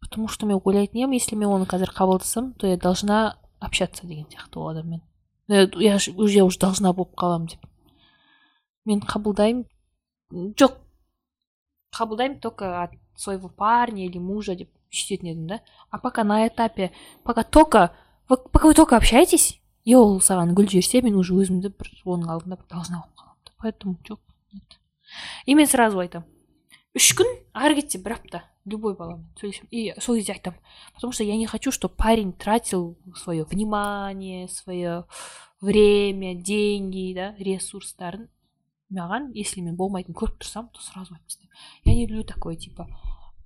[0.00, 4.26] Потому что мен ойлайтын едім если мен оны қазір қабылдасам то я должна общаться деген
[4.28, 5.02] сияқты ол адаммен.
[5.48, 7.66] Я уже должна болып қаламын деп.
[8.89, 9.65] мен қабылдаймын
[10.33, 10.73] М, жоқ
[11.93, 15.59] қабылдаймын только от своего парня или мужа деп сөйтетін едім да
[15.91, 16.91] а пока на этапе
[17.23, 17.95] пока только
[18.27, 22.31] вы, пока вы только общаетесь и ол саған гүл жіберсе мен уже өзімді бір оның
[22.33, 23.51] алдында бір должна болып қаламын да.
[23.61, 24.19] поэтому жоқ
[24.51, 24.79] нет
[25.45, 26.27] и мен сразу айтамын
[26.95, 30.59] үш күн ары кетсе бір апта любой баламен сөйлесемін и сол кезде айтамын
[30.95, 35.05] потому что я не хочу чтобы парень тратил свое внимание свое
[35.61, 38.27] время деньги да ресурстарын
[38.90, 42.88] маған если мен болмайтын көріп тұрсам то сразу айтып тастаймын я не люблю такое типа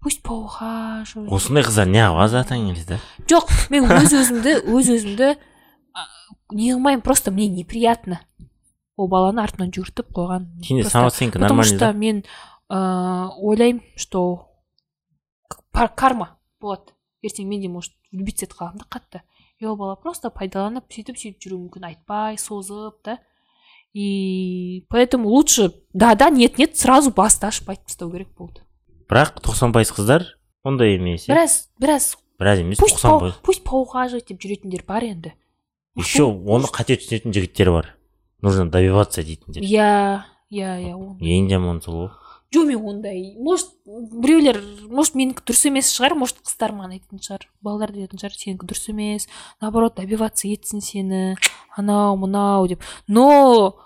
[0.00, 3.00] пусть поухаживает осындай қыздар неғып келеді да?
[3.28, 5.35] Жоқ мен өз өзімді өз өзімді
[6.52, 8.20] не қылмаймын просто мне неприятно.
[8.96, 12.24] Ол баланы артынан жүгіртіп қойған самооценка потому что мен
[12.68, 14.50] ыыы ойлаймын что
[15.72, 16.37] карма.
[16.61, 16.92] Болады
[17.24, 19.22] ертең мен де может влюбиться етіп қаламын да қатты
[19.59, 23.18] и ол бала просто пайдаланып сөйтіп сөйтіп жүруі мүмкін айтпай созып да?
[23.94, 28.61] И поэтому лучше да да нет нет сразу басты ашып айтып тастау керек болды
[29.09, 30.26] бірақ тоқсан пайыз қыздар
[30.64, 33.35] ондай емес біраз біраз біраз емес тоқсан пайыз.
[33.42, 35.33] пусть поухаживать деп жүретіндер бар енді.
[35.96, 37.94] Еще оны қате түсінетін жігіттер бар.
[38.42, 39.62] Нужно добиваться дейтіндер.
[39.62, 42.11] Иә иә иә ең жаманы сол ғой
[42.55, 43.35] жоқ мен ондай.
[43.38, 48.37] Может біреулер может менікі дұрыс емес шығар может қыздар маған айтатын шығар балалар дейтін шығар
[48.38, 49.27] сенікі дұрыс емес
[49.61, 51.37] наоборот добиваться етсін сені
[51.77, 52.83] анау мынау деп.
[53.09, 53.77] Но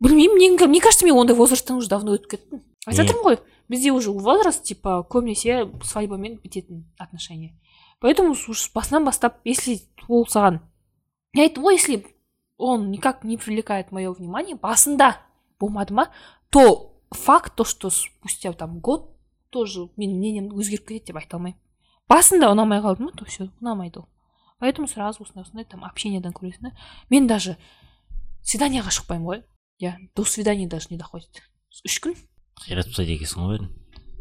[0.00, 2.64] білмеймін мне, мне кажется мен ондай возрасттан уже давно өтіп кеттім.
[2.86, 7.52] Айтып жатырмын ғой бізде уже возраст типа көбінесе свадьбамен бітетін отношения.
[8.00, 10.60] Поэтому уж с басынан бастап если ол саған
[11.34, 12.04] мен айттым ғой если
[12.56, 15.16] он никак не привлекает мое внимание басында
[15.58, 16.08] болмады ма
[16.50, 19.10] то факт то что спустя там год
[19.50, 21.58] тоже менің мнением өзгеріп кетеді деп айта алмаймын
[22.08, 24.08] басында ұнамай қалды ма то все ұнамайды ол
[24.58, 26.72] поэтому сразу осындай осындай там общениеден көресің да
[27.10, 27.56] мен даже
[28.42, 29.44] свиданиеға шықпаймын ғой
[29.82, 31.42] иә до свидания даже не доходит.
[31.84, 32.16] Үш күн
[32.64, 33.72] қиратып тастайды екенсің ғой бәрін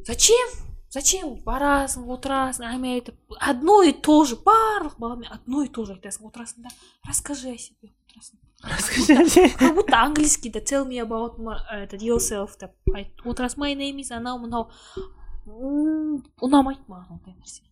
[0.06, 0.56] зачем?
[0.96, 1.32] Зачем?
[1.44, 6.30] Барасың отырасың әңгіме айтып одно и то же барлық баламен одно и то же айтасың
[6.30, 6.72] отырасың да.
[7.08, 7.92] Расскажи о себе.
[8.16, 8.42] Отырасың
[9.60, 14.12] как будто английскийде tell me about my, этот yourself деп айт отырасың my name is
[14.16, 14.70] анау мынау
[15.46, 17.66] ұнамайды маған ондай нәрсе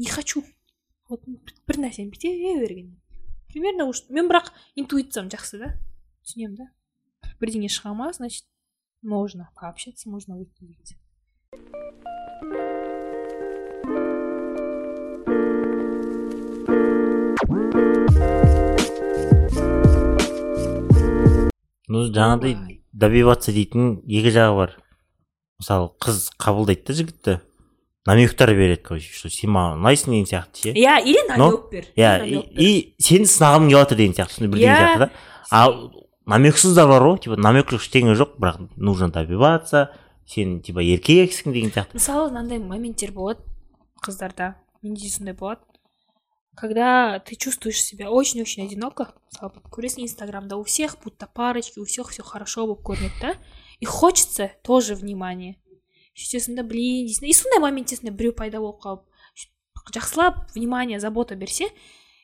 [0.00, 0.42] не хочу.
[1.10, 1.20] Вот
[1.68, 2.30] бір нәрсені бүйте
[2.62, 2.96] берген
[3.50, 5.72] примерно уж мен бірақ интуициям жақсы да
[6.24, 6.66] түсінемін да.
[7.42, 8.46] Бірдеңе шыға ма значит
[9.02, 12.79] можно пообщаться можно выйти деген сияқты
[21.90, 24.74] ну жаңағыдай добиваться дейтін екі жағы бар.
[25.60, 27.38] Мысалы қыз қабылдайды да жігітті.
[28.06, 30.72] Намектар береді короче что сен маған ұнайсың деген сияқты ше?
[30.72, 32.14] Иә или намек бер иә
[32.56, 34.78] и, сені сынағым келіп жатыр деген сияқты сондай бірдеңе Иә.
[34.80, 35.10] сияқты да.
[35.50, 39.90] Ал намексыздар бар ғой типа намек жоқ ештеңе жоқ бірақ нужно добиваться
[40.26, 42.00] сен типа еркексің деген сияқты.
[42.00, 43.44] Мысалы мынандай моменттер болады
[44.00, 44.54] қыздарда.
[44.82, 45.60] Менде де сондай болады.
[46.55, 52.09] когда ты чувствуешь себя очень-очень одиноко мысалы көресің инстаграмда у всех будто парочки у всех
[52.09, 53.35] все хорошо болып көрінеді да
[53.79, 55.59] и хочется тоже внимание
[56.15, 59.03] сөйтесің да блин дейсің да и сондай моментте сондай біреу пайда болып қалып
[59.91, 61.67] жақсылап внимание забота берсе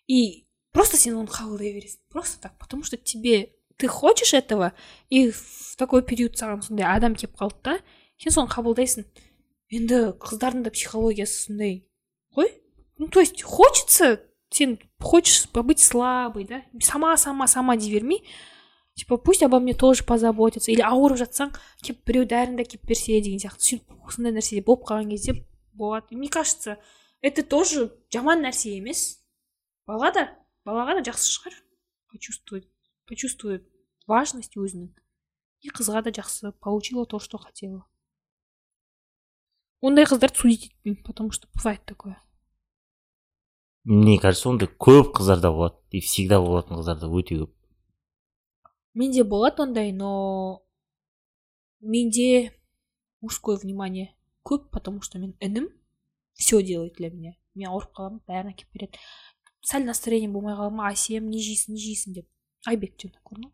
[0.08, 4.74] и просто сен оны қабылдай бересің просто так потому что тебе ты хочешь этого
[5.10, 7.78] и в такой период саған сондай адам келіп қалды да
[8.18, 9.06] сен соны қабылдайсың
[9.76, 11.84] енді қыздардың да психологиясы сондай
[12.36, 12.52] ғой
[12.98, 18.28] ну то есть хочется сен хочешь побыть слабой да сама сама сама дей бермей
[18.94, 23.40] типа пусть обо мне тоже позаботятся или ауырып жатсаң келіп біреу дәріңді әкеліп берсе деген
[23.40, 26.78] сияқты сөйтіп сондай нәрсе болып қалған кезде болады И мне кажется
[27.22, 29.22] это тоже жаман нәрсе емес
[29.88, 30.28] бала да
[30.66, 31.56] балаға да жақсы шығар
[32.12, 32.68] почувствовать
[33.08, 33.66] почувствует
[34.08, 34.92] важность өзінің
[35.62, 37.86] и қызға да жақсы получила то что хотела
[39.82, 42.22] ондай қыздарды судить етпеймін потому что бывает такое
[43.87, 47.53] Мне кажется ондай көп қыздарда болады и всегда болатын қыздарда өте көп.
[48.95, 50.63] Менде болады ондай но
[51.81, 52.53] менде
[53.21, 55.71] мужское внимание көп потому что мен інім
[56.35, 57.37] все делает для меня.
[57.55, 58.99] Мен ауырып қаламын бәрін әкеліп береді.
[59.63, 62.29] Сәл настроением болмай қалды ма әсем не жейсің не жейсің деп.
[62.67, 63.53] Айбек те көрдің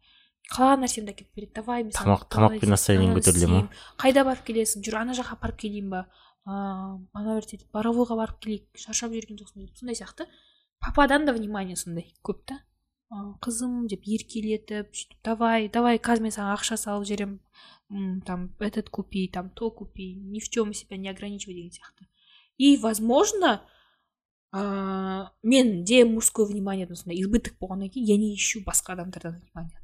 [0.52, 3.60] қалаған нәрсемді әкеліп береді давай тамақ тамақпен настроениең көтеріле ма
[4.00, 4.82] қайда барып келесің?
[4.84, 6.06] Жүр ана жаққа апарып келейін ба?
[6.47, 10.27] ыыы ана бір сөйтіп боровойға барып келейік шаршап жүрген жоқсың деп сондай сияқты
[10.79, 12.59] пападан да внимание сондай көп та
[13.11, 17.39] ы, қызым деп еркелетіп сөйтіп давай давай қазір мен саған ақша салып жіберемін
[17.91, 22.07] м, там этот купи там то купи ни в чем себя не ограничивай деген сияқты
[22.57, 23.61] и возможно
[24.53, 29.81] ыыы менде мужское вниманиедан сондай избыток болғаннан кейін я не ищу басқа адамдардан внимание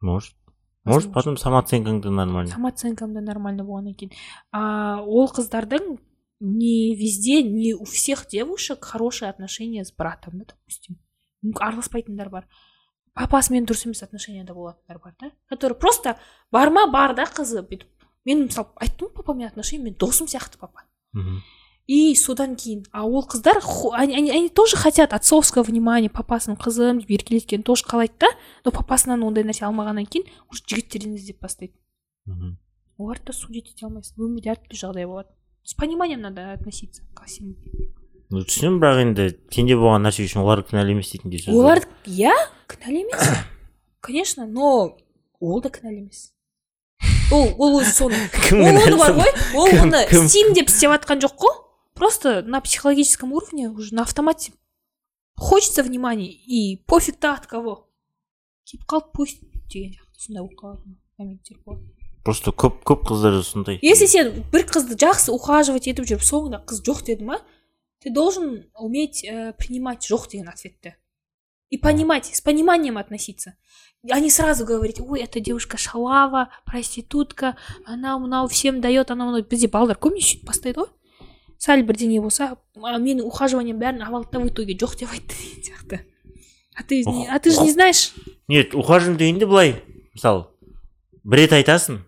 [0.00, 0.34] может
[0.83, 4.13] Может потом самооценкаң да нормально самооценкам да нормально болғаннан кейін
[4.51, 5.97] а, ол қыздардың
[6.41, 10.97] не везде не у всех девушек хорошие отношения с братом да допустим.
[11.59, 12.47] Араласпайтындар бар
[13.13, 16.17] папасымен дұрыс емес отношенияда болатындар бар да который просто
[16.51, 17.89] бар ма бар да қызы бүйтіп
[18.25, 21.41] мен мысалы айттым ғой папамен отношения мен досым сияқты папа мхм
[21.91, 23.59] и содан кейін а ол қыздар
[23.99, 28.29] они, они, они тоже хотят отцовского внимания папасының қызым деп еркелеткенін тоже қалайды да
[28.63, 31.75] но папасынан ондай нәрсе алмағаннан кейін уже жігіттерден іздеп бастайды.
[32.25, 32.55] Мхм
[33.01, 35.27] оларды да судить ете алмайсың өмірде әртүрлі жағдай болады.
[35.63, 37.55] С пониманием надо относиться ко всему.
[38.31, 42.31] Ну түсінемін бірақ енді сенде болған нәрсе үшін олар кінәлі емес дейтіндей сөз олар иә
[42.71, 43.25] кінәлі емес.
[43.99, 44.95] Конечно но
[45.41, 46.31] ол да кінәлі емес.
[47.35, 48.21] Ол ол өзі соны.
[48.47, 51.59] Кім ол оны бар ғой ол оны істеймін деп істеп жатқан жоқ қой.
[52.00, 54.52] просто на психологическом уровне уже на автомате
[55.36, 57.88] хочется внимания и пофиг то от кого
[58.64, 61.86] келіп қалды пусть деген сияқты сондай болып қалатын моменттер болады
[62.24, 66.82] просто көп көп қыздар сондай если сен бір қызды жақсы ухаживать етіп жүріп соңында қыз
[66.82, 67.40] жоқ деді ма
[68.02, 70.96] ты должен уметь э, принимать жоқ деген ответті
[71.70, 73.56] и понимать с пониманием относиться
[74.10, 79.46] а не сразу говорить ой эта девушка шалава проститутка она мынау всем дает анау мынау
[79.48, 80.90] бізде балалар көбіне сөйтіп бастайды ғой
[81.61, 84.73] сәл бірдеңе болса «А, менің ухаживанием бәрін ап алды да в итоге.
[84.73, 85.99] Жоқ деп айтты деген сияқты.
[86.75, 88.13] А ты а ты же не знаешь?
[88.47, 89.75] Нет ухаживание дегенде былай.
[90.15, 90.47] Мысалы
[91.23, 92.01] бір рет айтасың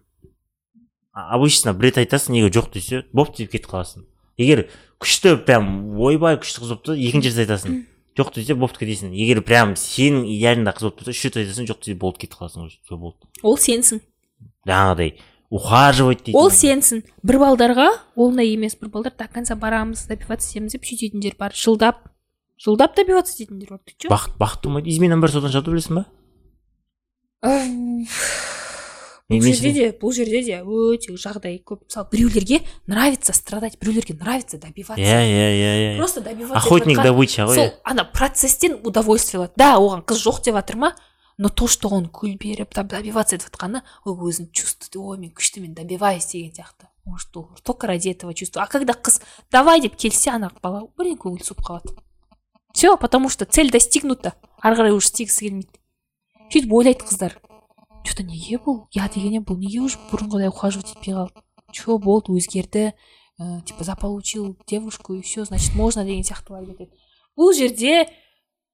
[1.13, 4.07] обычно бір рет айтасың егер жоқ десе бопты деп кетіп қаласың.
[4.37, 4.65] Егер
[4.97, 7.83] күшті прям ойбай күшті қыз болып тұрса екінші рет айтасың.
[8.17, 9.13] Жоқ десе бопты кетесің.
[9.13, 12.71] Егер прям сенің идеалыңда қыз болып тұрса үш рет айтасың жоқ десе болды кетіп қаласың
[12.73, 13.29] все болды.
[13.43, 14.01] Ол сенсің.
[14.65, 15.13] Жаңағыдай.
[15.53, 17.03] Ухаживать дейтін ол сенсің.
[17.21, 18.73] Бір балдарға ондай емес.
[18.79, 21.53] Бір балдар до конца барамыз добиваться етеміз деп сөйтетіндер бар.
[21.53, 22.09] Жылдап
[22.57, 26.05] жылдап добиваться ететіндер бар ты че бақыт бақыт болмайды измена бар содан шығады білесің ба?
[29.29, 31.85] Бұл жерде де бұл жерде де өте жағдай көп.
[31.85, 35.01] Мысалы біреулерге нравится страдать біреулерге нравится добиваться.
[35.01, 35.97] Иә иә иә иә.
[35.97, 39.53] Просто добиваться охотник добыча ғой сол ана процесстен удовольствие алады.
[39.55, 40.95] Да оған қыз жоқ деп жатыр ма?
[41.37, 45.61] Но то что он гүл беріп добиваться етіп жатқаны ол өзін чувствует ой мен күшті
[45.61, 46.87] мен добиваюсь деген сияқты.
[47.05, 49.21] Может ол только ради этого чувствую а когда қыз
[49.51, 51.95] давай деп келсе ана бала блин көңілі суып қалады.
[52.73, 54.33] Все потому что цель достигнута.
[54.61, 55.79] Ары қарай уже істегісі келмейді.
[56.49, 57.37] Сөйтіп ойлайды қыздар.
[58.03, 58.87] Че то неге бұл?
[58.91, 61.43] Я дегеннен бұл неге уже бұрынғыдай ухаживать етпей қалды?
[61.71, 62.33] Че болды?
[62.33, 62.93] Өзгерді?
[63.39, 66.03] Ә, типа заполучил девушку и все значит можно?
[66.03, 66.91] деген сияқтылар кетеді.
[67.37, 68.09] Бұл жерде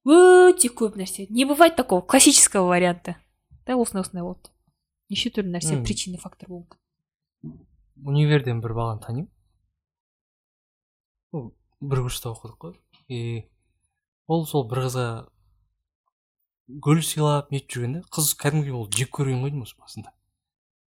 [0.04, 1.26] өте көп нәрсе.
[1.30, 3.16] Не бывает такого классического варианта.
[3.66, 4.50] Да осындай осындай болды
[5.10, 9.28] неше түрлі нәрсе причина фактор болуы мүмкін универден бір баланы танимын
[11.34, 12.74] ол бір курста оқыдық қой
[13.10, 13.18] и
[14.30, 15.06] ол сол бір қызға
[16.86, 20.14] гүл сыйлап нетіп жүргенде қыз кәдімгідей ол жек көрген ғой деймін осы басында.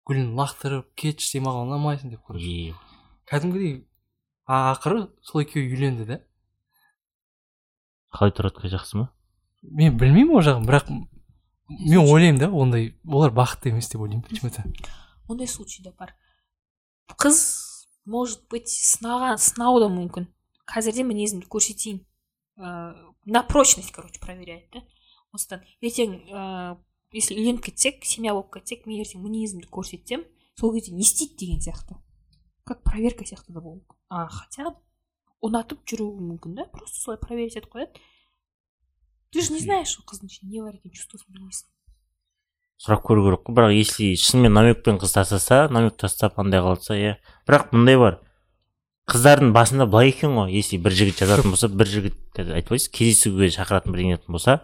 [0.04, 2.74] Гүлін лақтырып кетші сен маған ұнамайсың деп короче
[3.30, 3.78] кәдімгідей
[4.44, 6.20] а ақыры сол екеуі үйленді да
[8.12, 9.10] қалай тұрады жақсы ма?
[9.62, 14.50] мен білмеймін ол жағын бірақ мен ойлаймын да ондай олар бақытты емес деп ойлаймын почему
[14.50, 14.62] то
[15.28, 16.14] ондай случай да бар.
[17.18, 17.40] Қыз
[18.04, 20.28] может быть сынаған сынауы да мүмкін.
[20.68, 22.02] Қазірде мінезімді көрсетейін.
[22.58, 22.94] Ә,
[23.24, 24.82] на прочность короче проверяет да.
[25.32, 25.64] Осыдан.
[25.80, 26.76] Ертең ә,
[27.12, 30.26] если үйленіп кетсек семья болып кетсек мен ертең мінезімді көрсетсем
[30.58, 31.98] сол кезде не істейді деген сияқты.
[32.64, 33.98] Как проверка сияқты да болуы мүмкін.
[34.08, 34.74] А хотя
[35.42, 38.00] ұнатып жүруі мүмкін да просто солай проверить етіп қояды.
[39.32, 41.72] Ты же не знаешь ол қыздың ішінде не бар екенін чувствосын білмейсің
[42.82, 43.54] сұрап көру керек қой.
[43.54, 47.16] Бірақ если шынымен намекпен қыз тастаса намек тастап андай қалса иә.
[47.46, 48.18] Бірақ мындай бар.
[49.10, 50.50] Қыздардың басында былай екен ғой.
[50.54, 54.60] Если бір жігіт жазатын болса бір жігіт айтып айтсыз кездесуге шақыратын бірдеңе ететін болса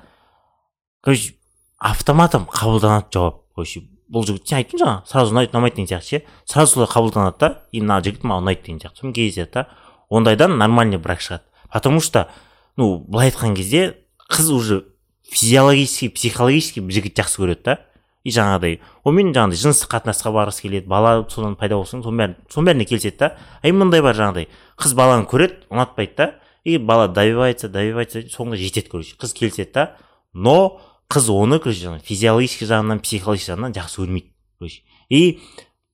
[1.03, 1.37] короче
[1.79, 3.45] автоматом қабылданады жауап.
[3.55, 6.25] Короче бұл жігіт сен айттың жаңа сразу ұнайды ұнамайды деген сияқты ше.
[6.45, 9.03] Сразу солай қабылданады да и мына жігіт маған ұнайды деген сияқты.
[9.03, 9.69] Сонымен кездеседі да
[10.09, 11.45] ондайдан нормальный брак шығады.
[11.73, 12.29] Потому что
[12.77, 13.97] ну былай айтқан кезде
[14.31, 14.85] қыз уже
[15.29, 17.79] физиологически психологически жігіт жақсы көреді да.
[18.25, 22.67] И жаңағыдай онымен жаңағыдай жыныстық қатынасқа барғысы келеді бала содан пайда болсын соның бәрін соның
[22.71, 23.31] бәріне келіседі да.
[23.63, 26.35] А мындай бар жаңағыдай қыз баланы көреді ұнатпайды да.
[26.65, 29.97] И бала добивается добивается соңында жетеді короче қыз келіседі да.
[30.33, 34.83] Но қыз оны короче физиологический жағынан психологический жағынан жақсы көрмейді короче.
[35.09, 35.41] И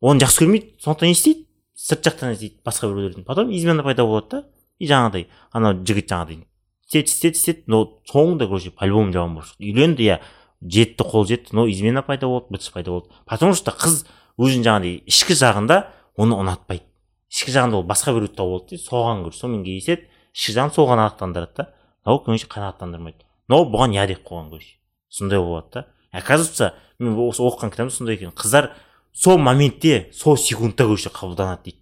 [0.01, 1.47] оны жақсы көрмейді сондықтан не істейді.
[1.75, 3.25] Сырт жақтан іздейді басқа біреулерден.
[3.25, 4.45] Потом измена пайда болады да
[4.79, 6.45] и жаңағыдай анау жігіт жаңағыдай
[6.85, 10.19] істеді істеді істеді но соңында короче по любому жаман болып шықты үйленді иә
[10.63, 14.05] жетті қол жетті но измена пайда болды бытыс пайда болды потому что қыз
[14.39, 15.79] өзінің жаңағыдай ішкі жағында
[16.17, 16.85] оны ұнатпайды.
[17.31, 21.55] Ішкі жағында ол басқа біреуді тауып алды соған көрі сонымен кездеседі ішкі жағын сол қанағаттандырады
[21.57, 21.69] да
[22.07, 23.25] но короче қанағаттандырмайды.
[23.49, 24.79] Но бұған иә деп қойған короче.
[25.09, 25.87] Сондай болады да.
[26.13, 28.31] Оказывается мен осы оқыған кітабымда сондай екен.
[28.31, 28.71] Қыздар
[29.15, 31.81] сол моментте сол секундта короче қабылданады дейді.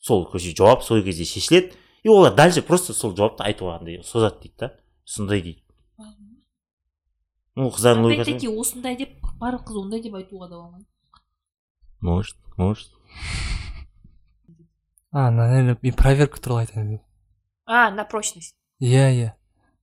[0.00, 1.72] Сол короче жауап сол кезде шешіледі.
[2.02, 4.72] И олар дальше просто сол жауапты айтуға андай созады дейді да.
[5.04, 5.62] Сондай дейді.
[7.54, 10.86] Ну қыздардың логикасы опять таки осындай деп барлық қыз ондай деп айтуға да болмайды.
[12.00, 12.90] Может может.
[15.10, 17.02] А наверное мен проверка туралы айтайын деп
[17.68, 18.56] а на прочность.
[18.80, 19.32] Иә иә.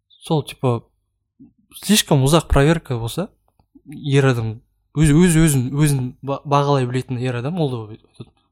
[0.09, 0.89] Сол типа
[1.83, 3.29] слишком ұзақ проверка болса
[3.85, 4.64] ер адам
[4.95, 7.75] өз өз өзін өзін ба- бағалай білетін ер адам ол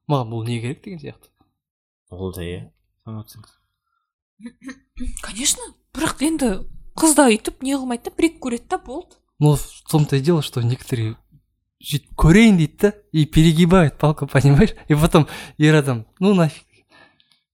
[0.07, 1.29] маған бұл не керек деген сияқты.
[2.11, 2.69] Ол да иә.
[5.23, 5.63] Конечно
[5.93, 6.49] бірақ енді
[6.99, 9.15] қыз да өйтіп не қылмайды да бір екі көреді да болды.
[9.39, 11.15] Но в том-то и дело что некоторые
[11.83, 14.75] сөйтіп көрейін дейді да и перегибают палку понимаешь?
[14.87, 15.27] И потом
[15.57, 16.65] ер адам ну нафиг.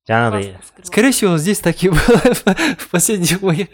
[0.09, 2.33] Жаңағыдай скорее всего здесь такие было
[2.79, 3.69] в последних моих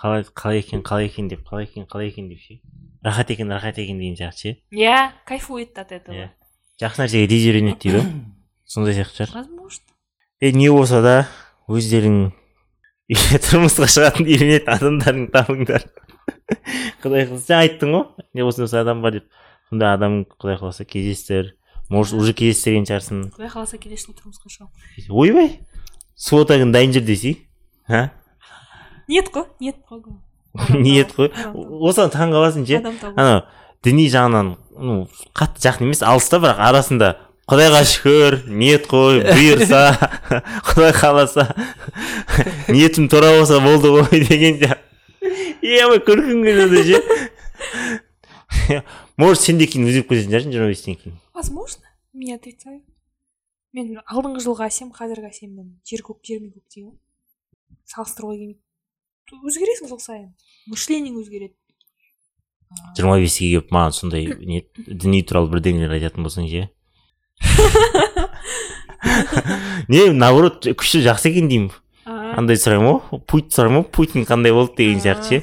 [0.00, 2.60] қалай қалай екен қалай екен деп қалай екен қалай екен деп ше?
[3.02, 4.56] Рахат екен рахат екен деген сияқты ше?
[4.72, 6.14] Иә кайфует от этого.
[6.14, 6.30] Иә.
[6.80, 8.00] Жақсы нәрсеге тез үйренеді дейді?
[8.00, 8.10] Ғой
[8.64, 9.44] сондай сияқты шығар.
[9.44, 9.84] Возможно.
[10.40, 11.14] Е не болса да
[11.68, 12.32] өздерің
[13.10, 15.86] тұрмысқа шығатын үйренетін адамдарың табыңдар.
[17.02, 17.44] Құдай қаласа.
[17.46, 19.28] Сен айттың ғой не осындай осындай адам бар деп.
[19.70, 21.54] Сондай адам құдай қаласа кездестір
[21.90, 23.28] может уже кездестірген шығарсың.
[23.34, 25.52] Құдай қаласа келесі жылы тұрмысқа шығамын ойбай.
[26.20, 27.38] Свотагың дайын жүр десей
[27.88, 28.10] а?
[29.08, 30.02] Ниет қой ниет қой.
[30.74, 32.82] Ниет қой осыған таң қаласың ше
[33.14, 33.42] анау
[33.84, 34.96] діни жағынан ну
[35.36, 37.10] қатты жақын емес алыста бірақ арасында
[37.50, 39.82] құдайға шүкір ниет қой бұйырса
[40.68, 41.48] құдай қаласа
[42.74, 44.86] ниетім тура болса болды ғой деген сияқты.
[45.62, 48.82] Ебай күлкім келеді ше
[49.20, 51.18] может сен де кейін өзгеріп кететін шығарсың жиырма бестен кейін.
[51.34, 52.80] Возможно не отрицаю
[53.74, 56.96] мен алдыңғы жылғы әсем қазіргі әсеммен жер көк жер мен көктей ғой
[57.90, 58.62] салыстыруға келмейді
[59.38, 60.28] өзгересің жыл сайын?
[60.70, 61.54] Мышлениең өзгереді.
[62.96, 66.68] Жиырма беске келіп маған сондай не діни туралы бірдеңелер айтатын болсаң ше?
[69.90, 71.70] Не наоборот күшті жақсы екен деймін.
[72.06, 75.38] Андай сұраймын ғой путь сұраймын ғой путин қандай болды деген сияқты ше.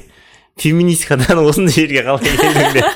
[0.62, 2.88] Феминисткадан осындай жерге қалай келдің деп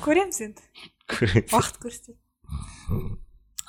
[0.04, 0.62] көреміз енді.
[1.10, 2.18] Уақыт көрсетеді.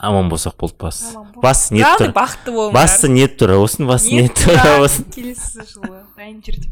[0.02, 1.00] Аман болсақ болды бас.
[1.42, 2.12] Басты ниет тұр?
[2.16, 2.76] бақытты болыңдар.
[2.76, 6.02] Басты ниет тұра болсын басты ниет болсын келесі жылы.
[6.18, 6.72] Дайын жүр деп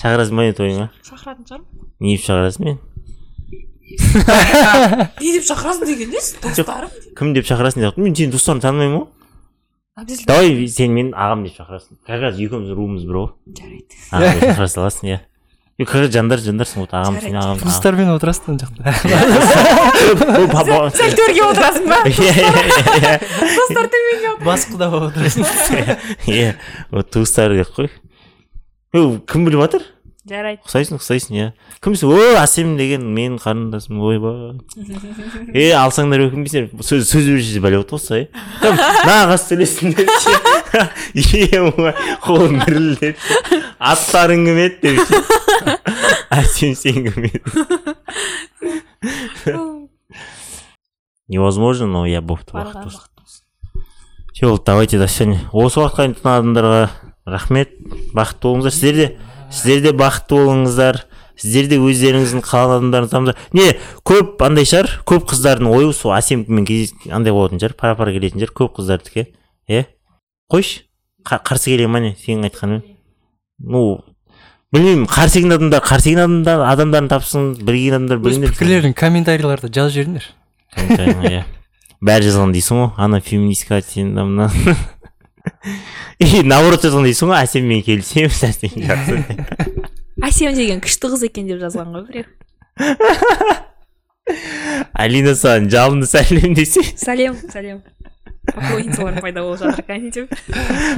[0.00, 1.90] шақырасың ба не тойыңа шақыратын шығармын.
[2.00, 2.80] Не деп шақырасың мен?
[5.20, 9.06] Не деп шақырасың деген несі достарым кім деп шақырасың деп мен сенің достарыңды танымаймын ғой.
[9.94, 10.26] Обязательно.
[10.26, 12.00] Давай сен мені ағам деп шақырасың.
[12.06, 13.28] Как раз екеуміздің руымыз бір ғой.
[13.54, 14.00] Жарайды.
[14.10, 15.20] Шақыра саласың иә.
[16.04, 17.62] Раз жандар жандарсың вот ағам сен ағам ағам.
[17.64, 18.82] туыстармен отырасың ана жақта
[20.94, 22.52] сәл төрге отырасың ба Иә, иә,
[23.00, 23.14] иә.
[23.90, 25.42] төменге отыр бас құда болып отырасың
[26.30, 26.54] иә
[26.94, 27.90] вот туыстары деп қой
[28.94, 29.82] Е, кім біліп жатыр
[30.30, 31.48] жарайды ұқсайсың ұқсайсың иә
[31.82, 34.54] кімсің о әсем деген менің қарындасым ойбай
[35.58, 38.28] е алсаңдар өкінбейсіңдер сөз сөз берсе бәле болса е
[38.62, 40.06] кім нағыз сөйлесіңдер
[41.14, 41.92] е ой,
[42.24, 43.16] қолың дірілдеп
[43.78, 45.14] аттарың кім еді деп ше?
[46.40, 47.44] Әсем сен кім едің
[51.28, 53.02] невозможно но я уақыт болсын.
[54.32, 56.90] Все болды давайте до свидания осы уақытқа дейін тыңдаған адамдарға
[57.24, 57.70] рахмет
[58.12, 58.72] бақытты болыңыздар.
[58.74, 59.18] Сіздер де
[59.50, 61.04] сіздер де бақытты болыңыздар.
[61.38, 63.72] Сіздер де өздеріңіздің қалаған табыңыздар не
[64.06, 68.42] көп андай шығар көп қыздардың ойы сол әсеммен кездес андай болатын шығар пара пара келетін
[68.42, 69.26] шығар көп қыздардікі
[69.66, 69.86] иә
[70.52, 70.82] қойшы.
[71.24, 72.14] Қа- қарсы келе ма не?
[72.20, 72.82] Сенің айтқаның.
[73.64, 73.82] Ну
[74.74, 79.70] білмеймін қарсы келген адамдар қарсы келген адамдар адамдарын тапсын бір келген адамдар біліңдер пікірлерін комментарийларда
[79.72, 80.26] жазып жіберіңдер.
[81.30, 81.44] Иә.
[82.04, 82.90] Бәрі жазған дейсің ғой.
[83.00, 84.50] Ана феминистка сен мына
[86.18, 87.38] и наоборот жазған дейсің ғой.
[87.46, 89.22] Әсеммен келісеміз әсем жақсы
[90.28, 92.26] әсем деген күшті қыз екен деп жазған ғой біреу.
[94.94, 97.80] Алина саған жалынды сәлем десе сәлем сәлем.
[98.54, 100.26] Поклонницалар пайда болып жатыр екен деп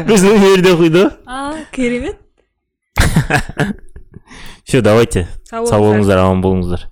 [0.09, 2.21] біздің универде оқиды ғой а керемет
[4.67, 5.29] все давайте.
[5.49, 6.89] Сау болыңыздар аман болыңыздар